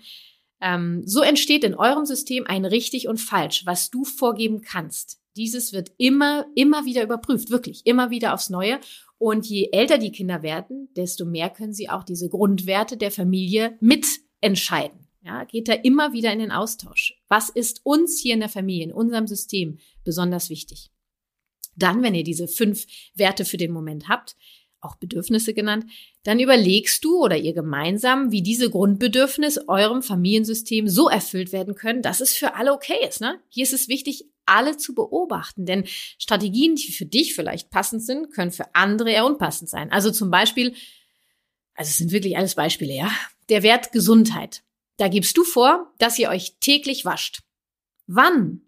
Ähm, 0.61 1.03
so 1.05 1.21
entsteht 1.21 1.63
in 1.63 1.75
eurem 1.75 2.05
System 2.05 2.45
ein 2.47 2.65
richtig 2.65 3.07
und 3.07 3.19
falsch, 3.19 3.65
was 3.65 3.91
du 3.91 4.03
vorgeben 4.03 4.61
kannst. 4.61 5.19
Dieses 5.35 5.73
wird 5.73 5.91
immer, 5.97 6.45
immer 6.55 6.85
wieder 6.85 7.03
überprüft, 7.03 7.49
wirklich, 7.49 7.85
immer 7.85 8.09
wieder 8.09 8.33
aufs 8.33 8.49
Neue. 8.49 8.79
Und 9.17 9.45
je 9.45 9.69
älter 9.71 9.97
die 9.97 10.11
Kinder 10.11 10.43
werden, 10.43 10.89
desto 10.95 11.25
mehr 11.25 11.49
können 11.49 11.73
sie 11.73 11.89
auch 11.89 12.03
diese 12.03 12.29
Grundwerte 12.29 12.97
der 12.97 13.11
Familie 13.11 13.77
mitentscheiden. 13.81 15.07
Ja, 15.23 15.43
geht 15.43 15.67
da 15.67 15.73
immer 15.73 16.13
wieder 16.13 16.31
in 16.31 16.39
den 16.39 16.51
Austausch. 16.51 17.19
Was 17.27 17.49
ist 17.49 17.81
uns 17.83 18.19
hier 18.19 18.35
in 18.35 18.39
der 18.41 18.49
Familie, 18.49 18.85
in 18.85 18.93
unserem 18.93 19.27
System 19.27 19.79
besonders 20.03 20.49
wichtig? 20.49 20.91
Dann, 21.75 22.03
wenn 22.03 22.15
ihr 22.15 22.23
diese 22.23 22.47
fünf 22.47 22.85
Werte 23.13 23.45
für 23.45 23.57
den 23.57 23.71
Moment 23.71 24.07
habt, 24.07 24.35
auch 24.85 24.95
Bedürfnisse 24.95 25.53
genannt, 25.53 25.85
dann 26.23 26.39
überlegst 26.39 27.03
du 27.03 27.23
oder 27.23 27.37
ihr 27.37 27.53
gemeinsam, 27.53 28.31
wie 28.31 28.41
diese 28.41 28.69
Grundbedürfnisse 28.69 29.67
eurem 29.67 30.03
Familiensystem 30.03 30.87
so 30.87 31.09
erfüllt 31.09 31.51
werden 31.51 31.75
können, 31.75 32.01
dass 32.01 32.21
es 32.21 32.33
für 32.33 32.55
alle 32.55 32.71
okay 32.71 32.97
ist. 33.07 33.19
Ne? 33.19 33.39
Hier 33.49 33.63
ist 33.63 33.73
es 33.73 33.87
wichtig, 33.87 34.25
alle 34.45 34.77
zu 34.77 34.93
beobachten, 34.93 35.65
denn 35.65 35.85
Strategien, 36.19 36.75
die 36.75 36.91
für 36.91 37.05
dich 37.05 37.33
vielleicht 37.33 37.71
passend 37.71 38.03
sind, 38.03 38.31
können 38.31 38.51
für 38.51 38.75
andere 38.75 39.11
eher 39.11 39.25
unpassend 39.25 39.69
sein. 39.69 39.91
Also 39.91 40.11
zum 40.11 40.29
Beispiel, 40.29 40.75
also 41.73 41.89
es 41.89 41.97
sind 41.97 42.11
wirklich 42.11 42.37
alles 42.37 42.55
Beispiele, 42.55 42.93
ja. 42.93 43.11
Der 43.49 43.63
Wert 43.63 43.91
Gesundheit. 43.91 44.63
Da 44.97 45.07
gibst 45.07 45.35
du 45.37 45.43
vor, 45.43 45.93
dass 45.97 46.17
ihr 46.19 46.29
euch 46.29 46.57
täglich 46.59 47.05
wascht. 47.05 47.41
Wann 48.07 48.61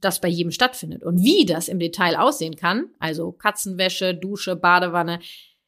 das 0.00 0.20
bei 0.20 0.28
jedem 0.28 0.50
stattfindet. 0.50 1.02
Und 1.02 1.22
wie 1.22 1.44
das 1.46 1.68
im 1.68 1.78
Detail 1.78 2.16
aussehen 2.16 2.56
kann, 2.56 2.90
also 2.98 3.32
Katzenwäsche, 3.32 4.14
Dusche, 4.14 4.56
Badewanne, 4.56 5.20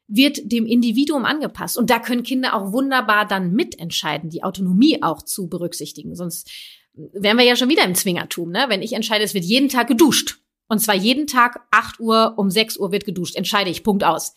wird 0.09 0.41
dem 0.51 0.67
Individuum 0.67 1.25
angepasst. 1.25 1.79
Und 1.79 1.89
da 1.91 1.99
können 1.99 2.23
Kinder 2.23 2.55
auch 2.55 2.73
wunderbar 2.73 3.27
dann 3.27 3.53
mitentscheiden, 3.53 4.31
die 4.31 4.43
Autonomie 4.43 5.03
auch 5.03 5.23
zu 5.23 5.49
berücksichtigen. 5.49 6.15
Sonst 6.15 6.51
wären 6.95 7.39
wir 7.39 7.45
ja 7.45 7.57
schon 7.57 7.71
wieder 7.71 7.85
im 7.85 7.95
Zwingertum, 7.95 8.51
ne? 8.51 8.67
Wenn 8.69 8.83
ich 8.83 8.93
entscheide, 8.93 9.25
es 9.25 9.35
wird 9.35 9.45
jeden 9.45 9.69
Tag 9.69 9.89
geduscht. 9.89 10.41
Und 10.69 10.81
zwar 10.81 10.95
jeden 10.95 11.27
Tag 11.27 11.67
8 11.71 12.01
Uhr 12.01 12.35
um 12.37 12.51
6 12.51 12.79
Uhr 12.79 12.93
wird 12.93 13.05
geduscht. 13.05 13.37
Entscheide 13.37 13.71
ich, 13.71 13.83
Punkt 13.83 14.05
aus. 14.05 14.35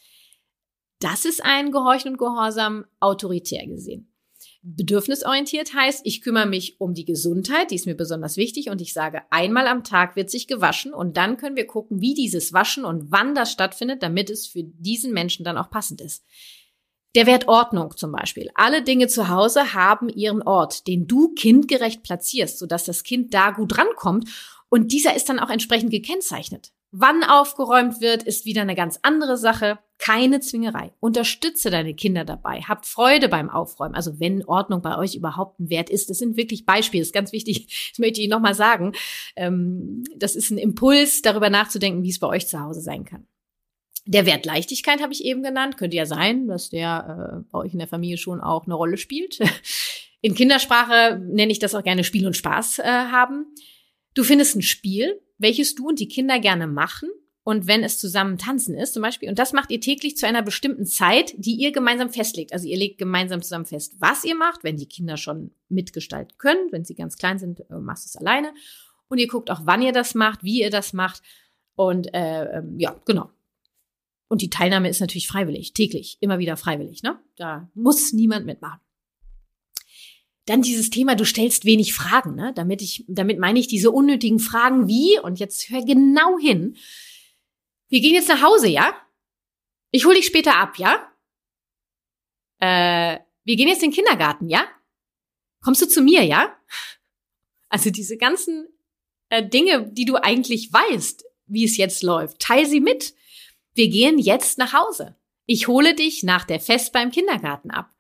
Das 1.00 1.26
ist 1.26 1.44
ein 1.44 1.72
Gehorchen 1.72 2.12
und 2.12 2.18
Gehorsam 2.18 2.86
autoritär 3.00 3.68
gesehen. 3.68 4.15
Bedürfnisorientiert 4.68 5.76
heißt, 5.76 6.02
ich 6.06 6.22
kümmere 6.22 6.48
mich 6.48 6.82
um 6.82 6.96
die 6.96 7.06
Gesundheit, 7.06 7.70
die 7.70 7.76
ist 7.76 7.86
mir 7.86 7.94
besonders 7.94 8.36
wichtig 8.36 8.72
und 8.72 8.82
ich 8.82 8.94
sage, 8.94 9.22
einmal 9.30 9.68
am 9.68 9.84
Tag 9.84 10.16
wird 10.16 10.32
sich 10.32 10.48
gewaschen 10.48 10.92
und 10.92 11.18
dann 11.18 11.38
können 11.38 11.56
wir 11.56 11.68
gucken, 11.68 12.02
wie 12.02 12.16
dieses 12.16 12.52
Waschen 12.52 12.84
und 12.84 13.12
wann 13.12 13.36
das 13.36 13.52
stattfindet, 13.52 14.02
damit 14.02 14.32
es 14.32 14.48
für 14.48 14.64
diesen 14.64 15.14
Menschen 15.14 15.46
dann 15.46 15.60
auch 15.60 15.70
passend 15.70 16.02
ist. 16.02 16.24
Der 17.14 17.28
Wert 17.28 17.48
Ordnung 17.48 17.96
zum 17.96 18.12
Beispiel. 18.12 18.50
Alle 18.56 18.82
Dinge 18.82 19.08
zu 19.08 19.30
Hause 19.30 19.76
haben 19.76 20.10
ihren 20.10 20.42
Ort, 20.42 20.88
den 20.88 21.06
du 21.06 21.36
kindgerecht 21.36 22.02
platzierst, 22.02 22.58
sodass 22.58 22.86
das 22.86 23.04
Kind 23.04 23.36
da 23.36 23.52
gut 23.52 23.78
rankommt 23.78 24.28
und 24.70 24.92
dieser 24.92 25.16
ist 25.16 25.30
dann 25.30 25.40
auch 25.40 25.52
entsprechend 25.52 25.92
gekennzeichnet. 25.92 26.72
Wann 26.98 27.26
aufgeräumt 27.26 28.00
wird, 28.00 28.24
ist 28.24 28.46
wieder 28.46 28.62
eine 28.62 28.74
ganz 28.74 29.00
andere 29.02 29.36
Sache. 29.36 29.80
Keine 29.98 30.40
Zwingerei. 30.40 30.94
Unterstütze 31.02 31.70
deine 31.70 31.94
Kinder 31.94 32.24
dabei. 32.24 32.62
Habt 32.62 32.86
Freude 32.86 33.28
beim 33.28 33.50
Aufräumen. 33.50 33.96
Also 33.96 34.18
wenn 34.22 34.46
Ordnung 34.46 34.82
bei 34.82 34.98
euch 34.98 35.14
überhaupt 35.14 35.60
ein 35.60 35.70
Wert 35.70 35.90
ist. 35.90 36.10
Das 36.10 36.20
sind 36.20 36.38
wirklich 36.38 36.66
Beispiele. 36.66 37.02
Das 37.02 37.10
ist 37.10 37.14
ganz 37.14 37.34
wichtig. 37.34 37.90
Das 37.92 38.00
möchte 38.00 38.22
ich 38.22 38.30
nochmal 38.30 38.54
sagen. 38.54 38.94
Ähm, 39.36 40.06
das 40.16 40.38
ist 40.38 40.52
ein 40.52 40.58
Impuls, 40.58 41.22
darüber 41.22 41.50
nachzudenken, 41.50 42.04
wie 42.04 42.12
es 42.12 42.20
bei 42.20 42.28
euch 42.28 42.48
zu 42.48 42.62
Hause 42.62 42.80
sein 42.80 43.04
kann. 43.04 43.28
Der 44.06 44.26
Wert 44.26 44.46
Leichtigkeit 44.46 45.02
habe 45.02 45.12
ich 45.12 45.26
eben 45.26 45.44
genannt. 45.44 45.76
Könnte 45.76 45.98
ja 45.98 46.06
sein, 46.06 46.48
dass 46.48 46.70
der 46.70 47.44
äh, 47.44 47.52
bei 47.52 47.60
euch 47.60 47.74
in 47.74 47.80
der 47.80 47.90
Familie 47.90 48.18
schon 48.18 48.40
auch 48.40 48.68
eine 48.68 48.76
Rolle 48.76 48.96
spielt. 48.96 49.40
In 50.22 50.34
Kindersprache 50.34 51.20
nenne 51.20 51.52
ich 51.52 51.60
das 51.60 51.76
auch 51.76 51.84
gerne 51.84 52.06
Spiel 52.06 52.26
und 52.26 52.38
Spaß 52.38 52.80
äh, 52.80 52.84
haben. 52.84 53.54
Du 54.14 54.24
findest 54.24 54.56
ein 54.56 54.62
Spiel, 54.62 55.22
welches 55.38 55.76
du 55.76 55.90
und 55.90 56.00
die 56.00 56.08
Kinder 56.08 56.40
gerne 56.40 56.68
machen 56.68 57.10
und 57.44 57.68
wenn 57.68 57.84
es 57.84 58.00
zusammen 58.00 58.40
tanzen 58.40 58.74
ist 58.74 58.94
zum 58.94 59.04
Beispiel. 59.04 59.30
Und 59.30 59.38
das 59.38 59.54
macht 59.54 59.70
ihr 59.70 59.80
täglich 59.80 60.18
zu 60.18 60.26
einer 60.26 60.42
bestimmten 60.42 60.88
Zeit, 60.88 61.36
die 61.38 61.56
ihr 61.56 61.72
gemeinsam 61.72 62.10
festlegt. 62.10 62.54
Also 62.54 62.68
ihr 62.68 62.78
legt 62.78 62.98
gemeinsam 62.98 63.44
zusammen 63.44 63.66
fest, 63.66 63.96
was 64.00 64.24
ihr 64.24 64.36
macht, 64.36 64.64
wenn 64.64 64.78
die 64.78 64.88
Kinder 64.88 65.16
schon 65.16 65.52
mitgestalten 65.70 66.36
können. 66.40 66.72
Wenn 66.72 66.86
sie 66.86 66.96
ganz 66.96 67.18
klein 67.18 67.38
sind, 67.38 67.60
äh, 67.70 67.76
machst 67.76 68.06
du 68.06 68.08
es 68.08 68.18
alleine. 68.18 68.52
Und 69.10 69.20
ihr 69.20 69.28
guckt 69.28 69.52
auch, 69.52 69.62
wann 69.66 69.84
ihr 69.84 69.92
das 69.92 70.16
macht, 70.16 70.44
wie 70.44 70.62
ihr 70.62 70.72
das 70.72 70.92
macht. 70.92 71.22
Und 71.76 72.12
äh, 72.16 72.58
ähm, 72.58 72.80
ja, 72.80 73.00
genau. 73.06 73.30
Und 74.28 74.42
die 74.42 74.50
Teilnahme 74.50 74.90
ist 74.90 75.00
natürlich 75.00 75.28
freiwillig, 75.28 75.74
täglich, 75.74 76.18
immer 76.22 76.40
wieder 76.40 76.58
freiwillig. 76.58 77.04
Ne? 77.04 77.20
Da 77.36 77.70
muss 77.76 78.12
niemand 78.12 78.48
mitmachen. 78.48 78.80
Dann 80.46 80.62
dieses 80.62 80.92
Thema, 80.92 81.16
du 81.16 81.26
stellst 81.26 81.66
wenig 81.66 81.94
Fragen, 81.94 82.36
ne? 82.36 82.54
Damit 82.54 82.82
ich, 82.82 83.04
damit 83.08 83.40
meine 83.40 83.60
ich 83.60 83.68
diese 83.68 83.90
unnötigen 83.90 84.40
Fragen 84.40 84.88
wie, 84.88 85.20
und 85.20 85.40
jetzt 85.40 85.70
hör 85.70 85.84
genau 85.84 86.38
hin. 86.38 86.78
Wir 87.90 88.00
gehen 88.00 88.14
jetzt 88.14 88.30
nach 88.30 88.44
Hause, 88.44 88.68
ja? 88.68 88.94
Ich 89.92 90.06
hol 90.06 90.14
dich 90.14 90.26
später 90.26 90.58
ab, 90.58 90.78
ja? 90.78 91.12
Äh, 92.60 93.20
wir 93.44 93.56
gehen 93.56 93.68
jetzt 93.68 93.82
in 93.82 93.90
den 93.90 93.96
Kindergarten, 93.96 94.48
ja? 94.50 94.68
Kommst 95.64 95.82
du 95.82 95.88
zu 95.88 96.02
mir, 96.02 96.24
ja? 96.24 96.56
Also 97.70 97.90
diese 97.90 98.18
ganzen 98.18 98.68
äh, 99.30 99.48
Dinge, 99.48 99.90
die 99.92 100.06
du 100.06 100.18
eigentlich 100.18 100.72
weißt, 100.72 101.26
wie 101.48 101.66
es 101.66 101.78
jetzt 101.78 102.04
läuft, 102.04 102.40
teil 102.40 102.68
sie 102.68 102.80
mit. 102.80 103.16
Wir 103.74 103.90
gehen 103.90 104.20
jetzt 104.20 104.60
nach 104.60 104.74
Hause. 104.74 105.16
Ich 105.48 105.68
hole 105.68 105.96
dich 105.96 106.24
nach 106.24 106.46
der 106.46 106.60
Fest 106.60 106.94
beim 106.94 107.12
Kindergarten 107.12 107.72
ab. 107.72 107.94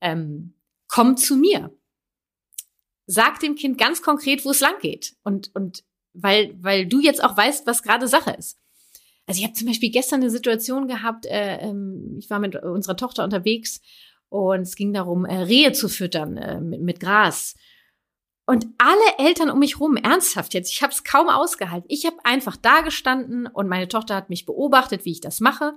Ähm, 0.00 0.54
komm 0.88 1.16
zu 1.16 1.36
mir 1.36 1.70
sag 3.06 3.40
dem 3.40 3.54
Kind 3.54 3.78
ganz 3.78 4.02
konkret, 4.02 4.44
wo 4.44 4.50
es 4.50 4.60
lang 4.60 4.78
geht. 4.80 5.16
Und, 5.22 5.50
und 5.54 5.84
weil, 6.14 6.54
weil 6.60 6.86
du 6.86 7.00
jetzt 7.00 7.22
auch 7.22 7.36
weißt, 7.36 7.66
was 7.66 7.82
gerade 7.82 8.08
Sache 8.08 8.32
ist. 8.32 8.58
Also 9.26 9.38
ich 9.40 9.44
habe 9.44 9.54
zum 9.54 9.68
Beispiel 9.68 9.90
gestern 9.90 10.20
eine 10.20 10.30
Situation 10.30 10.88
gehabt, 10.88 11.26
äh, 11.26 11.58
ähm, 11.58 12.16
ich 12.18 12.28
war 12.28 12.38
mit 12.38 12.56
unserer 12.56 12.96
Tochter 12.96 13.24
unterwegs 13.24 13.80
und 14.28 14.62
es 14.62 14.76
ging 14.76 14.92
darum, 14.92 15.24
äh, 15.24 15.34
Rehe 15.34 15.72
zu 15.72 15.88
füttern 15.88 16.36
äh, 16.36 16.60
mit, 16.60 16.82
mit 16.82 17.00
Gras. 17.00 17.54
Und 18.46 18.66
alle 18.78 19.28
Eltern 19.28 19.50
um 19.50 19.60
mich 19.60 19.78
rum, 19.78 19.96
ernsthaft 19.96 20.52
jetzt, 20.54 20.72
ich 20.72 20.82
habe 20.82 20.92
es 20.92 21.04
kaum 21.04 21.28
ausgehalten. 21.28 21.86
Ich 21.88 22.04
habe 22.06 22.16
einfach 22.24 22.56
da 22.56 22.80
gestanden 22.80 23.46
und 23.46 23.68
meine 23.68 23.88
Tochter 23.88 24.16
hat 24.16 24.30
mich 24.30 24.46
beobachtet, 24.46 25.04
wie 25.04 25.12
ich 25.12 25.20
das 25.20 25.40
mache. 25.40 25.74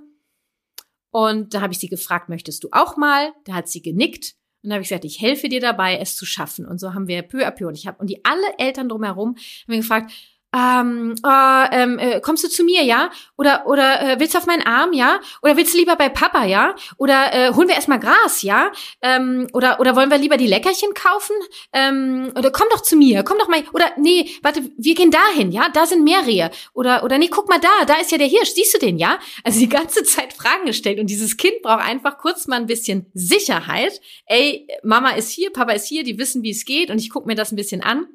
Und 1.10 1.54
da 1.54 1.60
habe 1.60 1.72
ich 1.72 1.78
sie 1.78 1.88
gefragt, 1.88 2.28
möchtest 2.28 2.64
du 2.64 2.68
auch 2.72 2.96
mal? 2.96 3.32
Da 3.44 3.54
hat 3.54 3.68
sie 3.68 3.80
genickt. 3.80 4.34
Und 4.66 4.70
da 4.70 4.74
habe 4.74 4.82
ich 4.82 4.88
gesagt, 4.88 5.04
ich 5.04 5.20
helfe 5.20 5.48
dir 5.48 5.60
dabei, 5.60 5.96
es 5.96 6.16
zu 6.16 6.26
schaffen. 6.26 6.66
Und 6.66 6.80
so 6.80 6.92
haben 6.92 7.06
wir 7.06 7.22
peu 7.22 7.46
à 7.46 7.52
peu. 7.52 7.68
Und 7.68 7.78
ich 7.78 7.86
habe 7.86 7.98
und 8.00 8.10
die 8.10 8.24
alle 8.24 8.58
Eltern 8.58 8.88
drumherum 8.88 9.36
haben 9.36 9.68
mir 9.68 9.76
gefragt, 9.76 10.10
ähm, 10.54 11.14
äh, 11.24 11.82
ähm, 11.82 11.98
äh, 11.98 12.20
kommst 12.20 12.44
du 12.44 12.48
zu 12.48 12.64
mir, 12.64 12.82
ja? 12.82 13.10
Oder 13.36 13.66
oder 13.66 14.00
äh, 14.00 14.20
willst 14.20 14.34
du 14.34 14.38
auf 14.38 14.46
meinen 14.46 14.66
Arm, 14.66 14.92
ja? 14.92 15.20
Oder 15.42 15.56
willst 15.56 15.74
du 15.74 15.78
lieber 15.78 15.96
bei 15.96 16.08
Papa, 16.08 16.44
ja? 16.44 16.74
Oder 16.96 17.34
äh, 17.34 17.52
holen 17.52 17.68
wir 17.68 17.74
erstmal 17.74 17.98
Gras, 17.98 18.42
ja? 18.42 18.70
Ähm, 19.02 19.48
oder 19.52 19.80
oder 19.80 19.96
wollen 19.96 20.10
wir 20.10 20.18
lieber 20.18 20.36
die 20.36 20.46
Leckerchen 20.46 20.94
kaufen? 20.94 21.34
Ähm, 21.72 22.32
oder 22.36 22.50
komm 22.50 22.68
doch 22.70 22.80
zu 22.80 22.96
mir, 22.96 23.22
komm 23.22 23.38
doch 23.38 23.48
mal. 23.48 23.64
Oder 23.72 23.90
nee, 23.98 24.30
warte, 24.42 24.62
wir 24.76 24.94
gehen 24.94 25.10
dahin, 25.10 25.52
ja? 25.52 25.68
Da 25.68 25.84
sind 25.86 26.04
mehr 26.04 26.26
Rehe. 26.26 26.50
Oder 26.72 27.04
oder 27.04 27.18
nee, 27.18 27.28
guck 27.28 27.48
mal 27.48 27.60
da, 27.60 27.84
da 27.86 27.94
ist 27.94 28.12
ja 28.12 28.18
der 28.18 28.28
Hirsch. 28.28 28.52
Siehst 28.54 28.74
du 28.74 28.78
den, 28.78 28.98
ja? 28.98 29.18
Also 29.44 29.58
die 29.60 29.68
ganze 29.68 30.04
Zeit 30.04 30.32
Fragen 30.32 30.66
gestellt 30.66 31.00
und 31.00 31.10
dieses 31.10 31.36
Kind 31.36 31.62
braucht 31.62 31.84
einfach 31.84 32.18
kurz 32.18 32.46
mal 32.46 32.56
ein 32.56 32.66
bisschen 32.66 33.06
Sicherheit. 33.14 34.00
Ey, 34.26 34.66
Mama 34.82 35.10
ist 35.10 35.30
hier, 35.30 35.52
Papa 35.52 35.72
ist 35.72 35.86
hier, 35.86 36.04
die 36.04 36.18
wissen, 36.18 36.42
wie 36.42 36.50
es 36.50 36.64
geht 36.64 36.90
und 36.90 36.98
ich 36.98 37.10
guck 37.10 37.26
mir 37.26 37.34
das 37.34 37.52
ein 37.52 37.56
bisschen 37.56 37.82
an. 37.82 38.06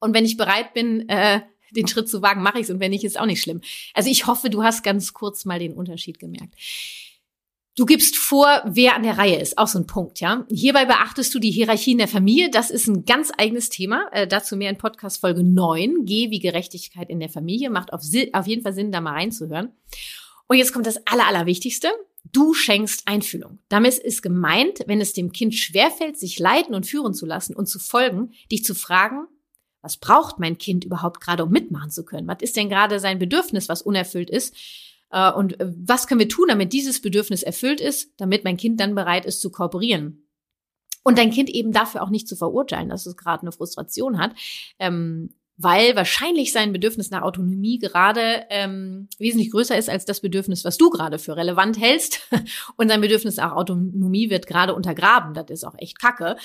Und 0.00 0.14
wenn 0.14 0.24
ich 0.24 0.36
bereit 0.36 0.74
bin, 0.74 1.08
äh, 1.08 1.40
den 1.70 1.86
Schritt 1.86 2.08
zu 2.08 2.22
wagen, 2.22 2.42
mache 2.42 2.58
ich 2.58 2.64
es 2.64 2.70
und 2.70 2.80
wenn 2.80 2.90
nicht, 2.90 3.04
ist 3.04 3.18
auch 3.18 3.26
nicht 3.26 3.42
schlimm. 3.42 3.60
Also 3.94 4.10
ich 4.10 4.26
hoffe, 4.26 4.50
du 4.50 4.62
hast 4.62 4.82
ganz 4.82 5.12
kurz 5.12 5.44
mal 5.44 5.58
den 5.58 5.74
Unterschied 5.74 6.18
gemerkt. 6.18 6.54
Du 7.76 7.86
gibst 7.86 8.16
vor, 8.16 8.62
wer 8.64 8.96
an 8.96 9.04
der 9.04 9.18
Reihe 9.18 9.38
ist. 9.38 9.56
Auch 9.56 9.68
so 9.68 9.78
ein 9.78 9.86
Punkt, 9.86 10.18
ja. 10.18 10.44
Hierbei 10.50 10.84
beachtest 10.84 11.32
du 11.32 11.38
die 11.38 11.52
Hierarchien 11.52 11.98
der 11.98 12.08
Familie. 12.08 12.50
Das 12.50 12.70
ist 12.70 12.88
ein 12.88 13.04
ganz 13.04 13.30
eigenes 13.38 13.68
Thema. 13.68 14.08
Äh, 14.10 14.26
dazu 14.26 14.56
mehr 14.56 14.70
in 14.70 14.78
Podcast 14.78 15.20
Folge 15.20 15.44
9. 15.44 16.04
G 16.04 16.30
wie 16.30 16.40
Gerechtigkeit 16.40 17.08
in 17.08 17.20
der 17.20 17.28
Familie. 17.28 17.70
Macht 17.70 17.92
auf, 17.92 18.02
auf 18.32 18.46
jeden 18.48 18.62
Fall 18.62 18.72
Sinn, 18.72 18.90
da 18.90 19.00
mal 19.00 19.12
reinzuhören. 19.12 19.70
Und 20.48 20.56
jetzt 20.56 20.72
kommt 20.72 20.86
das 20.86 21.06
Aller, 21.06 21.28
Allerwichtigste. 21.28 21.88
Du 22.32 22.52
schenkst 22.52 23.06
Einfühlung. 23.06 23.60
Damit 23.68 23.94
ist 23.98 24.22
gemeint, 24.22 24.80
wenn 24.86 25.00
es 25.00 25.12
dem 25.12 25.30
Kind 25.30 25.54
schwerfällt, 25.54 26.18
sich 26.18 26.40
leiten 26.40 26.74
und 26.74 26.84
führen 26.84 27.14
zu 27.14 27.26
lassen 27.26 27.54
und 27.54 27.66
zu 27.66 27.78
folgen, 27.78 28.32
dich 28.50 28.64
zu 28.64 28.74
fragen, 28.74 29.28
was 29.88 29.96
braucht 29.96 30.38
mein 30.38 30.58
Kind 30.58 30.84
überhaupt 30.84 31.18
gerade, 31.18 31.44
um 31.44 31.50
mitmachen 31.50 31.90
zu 31.90 32.04
können? 32.04 32.28
Was 32.28 32.42
ist 32.42 32.56
denn 32.56 32.68
gerade 32.68 33.00
sein 33.00 33.18
Bedürfnis, 33.18 33.70
was 33.70 33.80
unerfüllt 33.80 34.28
ist? 34.28 34.54
Äh, 35.10 35.32
und 35.32 35.58
äh, 35.60 35.72
was 35.78 36.06
können 36.06 36.20
wir 36.20 36.28
tun, 36.28 36.48
damit 36.48 36.74
dieses 36.74 37.00
Bedürfnis 37.00 37.42
erfüllt 37.42 37.80
ist, 37.80 38.12
damit 38.18 38.44
mein 38.44 38.58
Kind 38.58 38.80
dann 38.80 38.94
bereit 38.94 39.24
ist 39.24 39.40
zu 39.40 39.50
kooperieren? 39.50 40.28
Und 41.04 41.16
dein 41.16 41.30
Kind 41.30 41.48
eben 41.48 41.72
dafür 41.72 42.02
auch 42.02 42.10
nicht 42.10 42.28
zu 42.28 42.36
verurteilen, 42.36 42.90
dass 42.90 43.06
es 43.06 43.16
gerade 43.16 43.40
eine 43.40 43.52
Frustration 43.52 44.18
hat. 44.18 44.32
Ähm, 44.78 45.30
weil 45.60 45.96
wahrscheinlich 45.96 46.52
sein 46.52 46.72
Bedürfnis 46.72 47.10
nach 47.10 47.22
Autonomie 47.22 47.80
gerade 47.80 48.46
ähm, 48.48 49.08
wesentlich 49.18 49.50
größer 49.50 49.76
ist 49.76 49.90
als 49.90 50.04
das 50.04 50.20
Bedürfnis, 50.20 50.64
was 50.64 50.78
du 50.78 50.88
gerade 50.88 51.18
für 51.18 51.36
relevant 51.36 51.80
hältst. 51.80 52.20
Und 52.76 52.88
sein 52.88 53.00
Bedürfnis 53.00 53.36
nach 53.36 53.52
Autonomie 53.52 54.30
wird 54.30 54.46
gerade 54.46 54.72
untergraben. 54.72 55.34
Das 55.34 55.50
ist 55.50 55.64
auch 55.64 55.74
echt 55.76 55.98
kacke. 55.98 56.36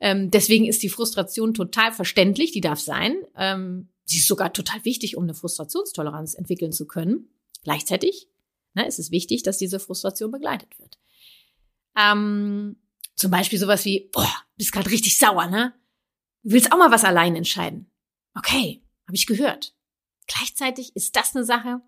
Ähm, 0.00 0.32
deswegen 0.32 0.66
ist 0.66 0.82
die 0.82 0.88
Frustration 0.88 1.54
total 1.54 1.92
verständlich, 1.92 2.50
die 2.50 2.60
darf 2.60 2.80
sein. 2.80 3.14
Ähm, 3.36 3.88
sie 4.04 4.18
ist 4.18 4.26
sogar 4.26 4.52
total 4.52 4.84
wichtig, 4.84 5.16
um 5.16 5.22
eine 5.22 5.34
Frustrationstoleranz 5.34 6.34
entwickeln 6.34 6.72
zu 6.72 6.88
können. 6.88 7.28
Gleichzeitig 7.62 8.26
ne, 8.74 8.84
ist 8.84 8.98
es 8.98 9.12
wichtig, 9.12 9.44
dass 9.44 9.58
diese 9.58 9.78
Frustration 9.78 10.32
begleitet 10.32 10.76
wird. 10.80 10.98
Ähm, 11.96 12.78
zum 13.14 13.30
Beispiel 13.30 13.60
sowas 13.60 13.84
wie, 13.84 14.10
boah, 14.12 14.34
bist 14.56 14.72
gerade 14.72 14.90
richtig 14.90 15.16
sauer, 15.16 15.46
ne? 15.46 15.72
Du 16.42 16.50
willst 16.50 16.72
auch 16.72 16.78
mal 16.78 16.90
was 16.90 17.04
allein 17.04 17.36
entscheiden 17.36 17.90
okay, 18.36 18.82
habe 19.06 19.16
ich 19.16 19.26
gehört. 19.26 19.74
Gleichzeitig 20.26 20.94
ist 20.96 21.16
das 21.16 21.34
eine 21.34 21.44
Sache, 21.44 21.80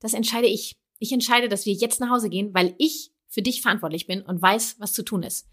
das 0.00 0.14
entscheide 0.14 0.46
ich. 0.46 0.76
Ich 0.98 1.12
entscheide, 1.12 1.48
dass 1.48 1.66
wir 1.66 1.72
jetzt 1.72 2.00
nach 2.00 2.10
Hause 2.10 2.28
gehen, 2.28 2.52
weil 2.54 2.74
ich 2.78 3.12
für 3.28 3.42
dich 3.42 3.62
verantwortlich 3.62 4.06
bin 4.06 4.22
und 4.22 4.42
weiß, 4.42 4.76
was 4.78 4.92
zu 4.92 5.02
tun 5.02 5.22
ist. 5.22 5.48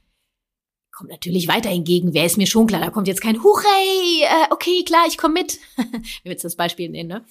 Kommt 0.91 1.10
natürlich 1.10 1.48
weiter 1.48 1.69
hingegen, 1.69 2.13
wer 2.13 2.26
ist 2.26 2.38
mir 2.38 2.48
schon 2.48 2.67
klar, 2.67 2.82
da 2.82 2.89
kommt 2.89 3.08
jetzt 3.08 3.21
kein 3.21 3.43
Hurray, 3.43 4.24
äh, 4.24 4.48
okay, 4.50 4.84
klar, 4.86 5.06
ich 5.08 5.17
komme 5.17 5.34
mit. 5.36 5.60
Wie 5.78 6.30
willst 6.30 6.43
du 6.43 6.48
das 6.48 6.56
Beispiel 6.56 6.89
nehmen, 6.89 7.10
ne? 7.10 7.26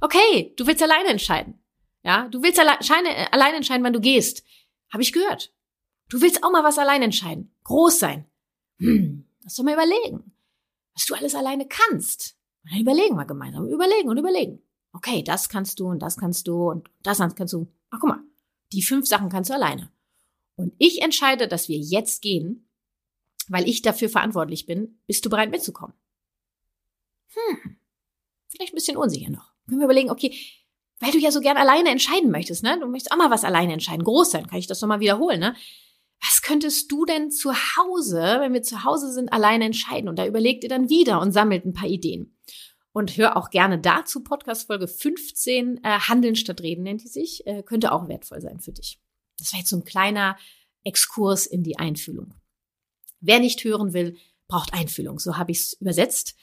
Okay, 0.00 0.52
du 0.56 0.66
willst 0.66 0.82
alleine 0.82 1.08
entscheiden. 1.08 1.58
Ja, 2.02 2.28
du 2.28 2.42
willst 2.42 2.58
alle 2.58 2.72
äh, 2.72 3.26
alleine 3.30 3.56
entscheiden, 3.56 3.84
wann 3.84 3.92
du 3.92 4.00
gehst. 4.00 4.44
Habe 4.92 5.02
ich 5.02 5.12
gehört. 5.12 5.52
Du 6.08 6.20
willst 6.20 6.44
auch 6.44 6.52
mal 6.52 6.64
was 6.64 6.78
alleine 6.78 7.06
entscheiden. 7.06 7.54
Groß 7.64 7.98
sein. 7.98 8.26
Hm, 8.78 9.24
lass 9.42 9.54
doch 9.54 9.64
mal 9.64 9.74
überlegen, 9.74 10.32
was 10.94 11.06
du 11.06 11.14
alles 11.14 11.34
alleine 11.34 11.66
kannst. 11.66 12.35
Und 12.66 12.72
dann 12.72 12.80
überlegen 12.80 13.14
wir 13.14 13.24
gemeinsam, 13.26 13.68
überlegen 13.68 14.08
und 14.08 14.18
überlegen. 14.18 14.60
Okay, 14.92 15.22
das 15.22 15.48
kannst 15.48 15.78
du 15.78 15.86
und 15.86 16.00
das 16.00 16.16
kannst 16.16 16.48
du 16.48 16.70
und 16.70 16.88
das 17.02 17.18
kannst 17.18 17.54
du. 17.54 17.68
Ach, 17.90 17.98
guck 18.00 18.08
mal, 18.08 18.24
die 18.72 18.82
fünf 18.82 19.06
Sachen 19.06 19.28
kannst 19.28 19.50
du 19.50 19.54
alleine. 19.54 19.92
Und 20.56 20.74
ich 20.78 21.00
entscheide, 21.00 21.46
dass 21.46 21.68
wir 21.68 21.78
jetzt 21.78 22.22
gehen, 22.22 22.68
weil 23.48 23.68
ich 23.68 23.82
dafür 23.82 24.08
verantwortlich 24.08 24.66
bin. 24.66 24.98
Bist 25.06 25.24
du 25.24 25.30
bereit 25.30 25.50
mitzukommen? 25.50 25.94
Hm, 27.34 27.76
vielleicht 28.48 28.72
ein 28.72 28.76
bisschen 28.76 28.96
unsicher 28.96 29.30
noch. 29.30 29.52
Können 29.68 29.80
wir 29.80 29.84
überlegen, 29.84 30.10
okay, 30.10 30.34
weil 30.98 31.12
du 31.12 31.18
ja 31.18 31.30
so 31.30 31.40
gern 31.40 31.58
alleine 31.58 31.90
entscheiden 31.90 32.30
möchtest, 32.30 32.64
ne? 32.64 32.80
Du 32.80 32.88
möchtest 32.88 33.12
auch 33.12 33.18
mal 33.18 33.30
was 33.30 33.44
alleine 33.44 33.74
entscheiden. 33.74 34.02
Groß 34.02 34.32
sein, 34.32 34.46
kann 34.48 34.58
ich 34.58 34.66
das 34.66 34.80
nochmal 34.80 35.00
wiederholen, 35.00 35.38
ne? 35.38 35.54
Was 36.20 36.42
könntest 36.42 36.90
du 36.90 37.04
denn 37.04 37.30
zu 37.30 37.52
Hause, 37.52 38.38
wenn 38.40 38.52
wir 38.52 38.62
zu 38.62 38.84
Hause 38.84 39.12
sind, 39.12 39.32
alleine 39.32 39.66
entscheiden? 39.66 40.08
Und 40.08 40.18
da 40.18 40.26
überlegt 40.26 40.64
ihr 40.64 40.70
dann 40.70 40.88
wieder 40.88 41.20
und 41.20 41.32
sammelt 41.32 41.64
ein 41.64 41.74
paar 41.74 41.88
Ideen. 41.88 42.36
Und 42.92 43.16
hör 43.18 43.36
auch 43.36 43.50
gerne 43.50 43.78
dazu 43.78 44.24
Podcast 44.24 44.68
Folge 44.68 44.88
15, 44.88 45.84
äh, 45.84 45.98
Handeln 46.00 46.34
statt 46.34 46.62
Reden 46.62 46.84
nennt 46.84 47.02
die 47.02 47.08
sich, 47.08 47.46
äh, 47.46 47.62
könnte 47.62 47.92
auch 47.92 48.08
wertvoll 48.08 48.40
sein 48.40 48.60
für 48.60 48.72
dich. 48.72 48.98
Das 49.38 49.52
war 49.52 49.60
jetzt 49.60 49.68
so 49.68 49.76
ein 49.76 49.84
kleiner 49.84 50.38
Exkurs 50.82 51.46
in 51.46 51.62
die 51.62 51.78
Einfühlung. 51.78 52.32
Wer 53.20 53.40
nicht 53.40 53.62
hören 53.64 53.92
will, 53.92 54.16
braucht 54.48 54.72
Einfühlung. 54.72 55.18
So 55.18 55.36
habe 55.36 55.52
ich 55.52 55.58
es 55.58 55.72
übersetzt. 55.74 56.36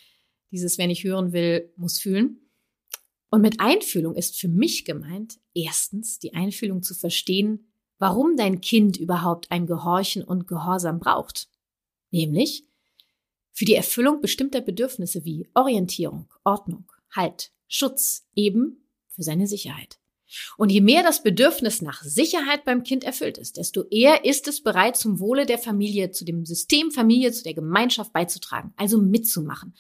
Dieses, 0.51 0.77
wer 0.77 0.88
nicht 0.88 1.03
hören 1.03 1.33
will, 1.33 1.73
muss 1.75 1.99
fühlen. 1.99 2.39
Und 3.31 3.41
mit 3.41 3.59
Einfühlung 3.59 4.15
ist 4.15 4.39
für 4.39 4.47
mich 4.47 4.86
gemeint, 4.86 5.39
erstens 5.55 6.19
die 6.19 6.36
Einfühlung 6.36 6.83
zu 6.83 6.93
verstehen, 6.93 7.72
warum 7.99 8.36
dein 8.36 8.62
Kind 8.62 8.97
überhaupt 8.97 9.51
ein 9.51 9.65
Gehorchen 9.65 10.23
und 10.23 10.47
Gehorsam 10.47 10.99
braucht. 10.99 11.47
Nämlich, 12.12 12.65
für 13.51 13.65
die 13.65 13.75
Erfüllung 13.75 14.21
bestimmter 14.21 14.62
Bedürfnisse 14.62 15.25
wie 15.25 15.47
Orientierung, 15.53 16.27
Ordnung, 16.43 16.91
Halt, 17.12 17.51
Schutz, 17.67 18.25
eben 18.36 18.88
für 19.08 19.23
seine 19.23 19.47
Sicherheit. 19.47 19.99
Und 20.58 20.71
je 20.71 20.82
mehr 20.82 21.03
das 21.03 21.21
Bedürfnis 21.21 21.82
nach 21.82 22.01
Sicherheit 22.01 22.65
beim 22.65 22.84
Kind 22.84 23.03
erfüllt 23.03 23.38
ist, 23.38 23.58
desto 23.58 23.84
eher 23.89 24.25
ist 24.25 24.47
es 24.47 24.63
bereit, 24.63 24.97
zum 24.97 25.19
Wohle 25.19 25.45
der 25.45 25.60
Familie, 25.60 26.10
zu 26.10 26.25
dem 26.25 26.45
System 26.45 26.91
Familie, 26.91 27.32
zu 27.32 27.43
der 27.43 27.53
Gemeinschaft 27.53 28.13
beizutragen, 28.13 28.73
also 28.75 28.99
mitzumachen. 28.99 29.75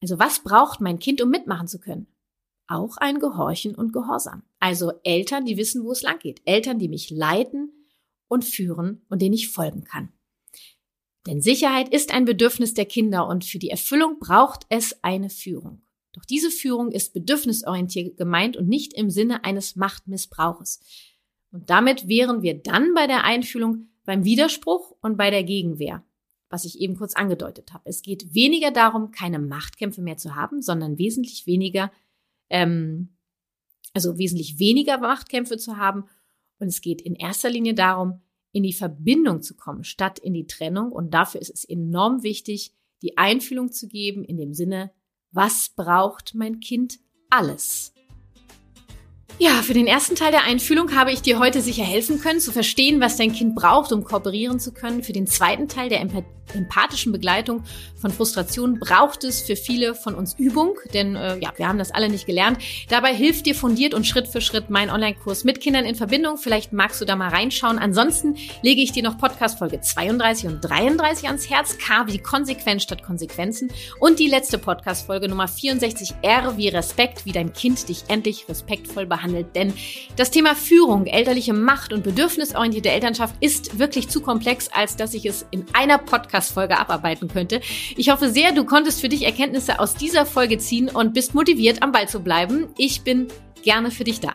Also 0.00 0.18
was 0.18 0.44
braucht 0.44 0.80
mein 0.80 0.98
Kind, 0.98 1.20
um 1.20 1.30
mitmachen 1.30 1.66
zu 1.66 1.80
können? 1.80 2.06
Auch 2.66 2.96
ein 2.96 3.18
Gehorchen 3.18 3.74
und 3.74 3.92
Gehorsam. 3.92 4.42
Also 4.60 4.92
Eltern, 5.02 5.44
die 5.44 5.56
wissen, 5.56 5.84
wo 5.84 5.92
es 5.92 6.02
lang 6.02 6.18
geht. 6.18 6.40
Eltern, 6.44 6.78
die 6.78 6.88
mich 6.88 7.10
leiten 7.10 7.72
und 8.28 8.44
führen 8.44 9.04
und 9.08 9.22
denen 9.22 9.34
ich 9.34 9.50
folgen 9.50 9.84
kann. 9.84 10.10
Denn 11.26 11.40
Sicherheit 11.40 11.88
ist 11.88 12.12
ein 12.12 12.24
Bedürfnis 12.24 12.74
der 12.74 12.84
Kinder 12.84 13.26
und 13.26 13.44
für 13.44 13.58
die 13.58 13.70
Erfüllung 13.70 14.18
braucht 14.18 14.66
es 14.68 15.02
eine 15.02 15.30
Führung. 15.30 15.82
Doch 16.12 16.24
diese 16.24 16.50
Führung 16.50 16.92
ist 16.92 17.12
bedürfnisorientiert 17.12 18.16
gemeint 18.16 18.56
und 18.56 18.68
nicht 18.68 18.94
im 18.94 19.10
Sinne 19.10 19.44
eines 19.44 19.74
Machtmissbrauches. 19.74 20.80
Und 21.50 21.70
damit 21.70 22.08
wären 22.08 22.42
wir 22.42 22.54
dann 22.54 22.94
bei 22.94 23.06
der 23.06 23.24
Einfühlung 23.24 23.88
beim 24.04 24.24
Widerspruch 24.24 24.94
und 25.00 25.16
bei 25.16 25.30
der 25.30 25.44
Gegenwehr, 25.44 26.04
was 26.50 26.64
ich 26.64 26.78
eben 26.80 26.96
kurz 26.96 27.14
angedeutet 27.14 27.72
habe. 27.72 27.88
Es 27.88 28.02
geht 28.02 28.34
weniger 28.34 28.70
darum, 28.70 29.10
keine 29.10 29.38
Machtkämpfe 29.38 30.02
mehr 30.02 30.16
zu 30.16 30.34
haben, 30.34 30.62
sondern 30.62 30.98
wesentlich 30.98 31.46
weniger, 31.46 31.90
ähm, 32.50 33.16
also 33.94 34.18
wesentlich 34.18 34.58
weniger 34.58 34.98
Machtkämpfe 34.98 35.56
zu 35.56 35.76
haben. 35.76 36.04
Und 36.58 36.68
es 36.68 36.80
geht 36.80 37.00
in 37.00 37.14
erster 37.14 37.48
Linie 37.48 37.74
darum, 37.74 38.20
in 38.52 38.62
die 38.62 38.72
Verbindung 38.72 39.42
zu 39.42 39.56
kommen, 39.56 39.84
statt 39.84 40.18
in 40.18 40.34
die 40.34 40.46
Trennung. 40.46 40.92
Und 40.92 41.14
dafür 41.14 41.40
ist 41.40 41.50
es 41.50 41.64
enorm 41.64 42.22
wichtig, 42.22 42.72
die 43.02 43.16
Einfühlung 43.16 43.72
zu 43.72 43.88
geben 43.88 44.24
in 44.24 44.36
dem 44.36 44.54
Sinne, 44.54 44.92
was 45.30 45.70
braucht 45.70 46.34
mein 46.34 46.60
Kind 46.60 47.00
alles? 47.30 47.93
Ja, 49.38 49.62
für 49.62 49.74
den 49.74 49.88
ersten 49.88 50.14
Teil 50.14 50.30
der 50.30 50.44
Einfühlung 50.44 50.94
habe 50.94 51.10
ich 51.10 51.20
dir 51.20 51.40
heute 51.40 51.60
sicher 51.60 51.82
helfen 51.82 52.20
können, 52.20 52.38
zu 52.38 52.52
verstehen, 52.52 53.00
was 53.00 53.16
dein 53.16 53.32
Kind 53.32 53.56
braucht, 53.56 53.90
um 53.90 54.04
kooperieren 54.04 54.60
zu 54.60 54.72
können. 54.72 55.02
Für 55.02 55.12
den 55.12 55.26
zweiten 55.26 55.66
Teil 55.66 55.88
der 55.88 56.00
empathischen 56.52 57.10
Begleitung 57.10 57.64
von 57.96 58.12
Frustration 58.12 58.78
braucht 58.78 59.24
es 59.24 59.42
für 59.42 59.56
viele 59.56 59.96
von 59.96 60.14
uns 60.14 60.34
Übung, 60.38 60.76
denn 60.92 61.16
äh, 61.16 61.38
ja, 61.38 61.52
wir 61.56 61.66
haben 61.66 61.78
das 61.78 61.90
alle 61.90 62.08
nicht 62.08 62.26
gelernt. 62.26 62.58
Dabei 62.90 63.12
hilft 63.12 63.46
dir 63.46 63.56
fundiert 63.56 63.92
und 63.92 64.06
Schritt 64.06 64.28
für 64.28 64.40
Schritt 64.40 64.70
mein 64.70 64.88
Online-Kurs 64.88 65.42
mit 65.42 65.60
Kindern 65.60 65.84
in 65.84 65.96
Verbindung. 65.96 66.36
Vielleicht 66.36 66.72
magst 66.72 67.00
du 67.00 67.04
da 67.04 67.16
mal 67.16 67.30
reinschauen. 67.30 67.78
Ansonsten 67.78 68.36
lege 68.62 68.82
ich 68.82 68.92
dir 68.92 69.02
noch 69.02 69.18
Podcast 69.18 69.58
Folge 69.58 69.80
32 69.80 70.46
und 70.46 70.60
33 70.60 71.26
ans 71.26 71.50
Herz. 71.50 71.76
K 71.78 72.06
wie 72.06 72.18
Konsequenz 72.18 72.84
statt 72.84 73.02
Konsequenzen 73.02 73.72
und 73.98 74.20
die 74.20 74.28
letzte 74.28 74.58
Podcast 74.58 75.06
Folge 75.06 75.28
Nummer 75.28 75.48
64 75.48 76.14
R 76.22 76.56
wie 76.56 76.68
Respekt, 76.68 77.24
wie 77.24 77.32
dein 77.32 77.52
Kind 77.52 77.88
dich 77.88 78.04
endlich 78.08 78.48
respektvoll 78.48 79.06
behandelt 79.06 79.23
behandelt. 79.24 79.56
Denn 79.56 79.72
das 80.16 80.30
Thema 80.30 80.54
Führung, 80.54 81.06
elterliche 81.06 81.52
Macht 81.52 81.92
und 81.92 82.04
bedürfnisorientierte 82.04 82.90
Elternschaft 82.90 83.34
ist 83.40 83.78
wirklich 83.78 84.08
zu 84.08 84.20
komplex, 84.20 84.68
als 84.72 84.96
dass 84.96 85.14
ich 85.14 85.26
es 85.26 85.46
in 85.50 85.64
einer 85.72 85.98
Podcast-Folge 85.98 86.78
abarbeiten 86.78 87.28
könnte. 87.28 87.60
Ich 87.96 88.10
hoffe 88.10 88.30
sehr, 88.30 88.52
du 88.52 88.64
konntest 88.64 89.00
für 89.00 89.08
dich 89.08 89.24
Erkenntnisse 89.24 89.80
aus 89.80 89.94
dieser 89.94 90.26
Folge 90.26 90.58
ziehen 90.58 90.88
und 90.88 91.14
bist 91.14 91.34
motiviert, 91.34 91.82
am 91.82 91.92
Ball 91.92 92.08
zu 92.08 92.20
bleiben. 92.20 92.68
Ich 92.76 93.02
bin 93.02 93.28
gerne 93.62 93.90
für 93.90 94.04
dich 94.04 94.20
da. 94.20 94.34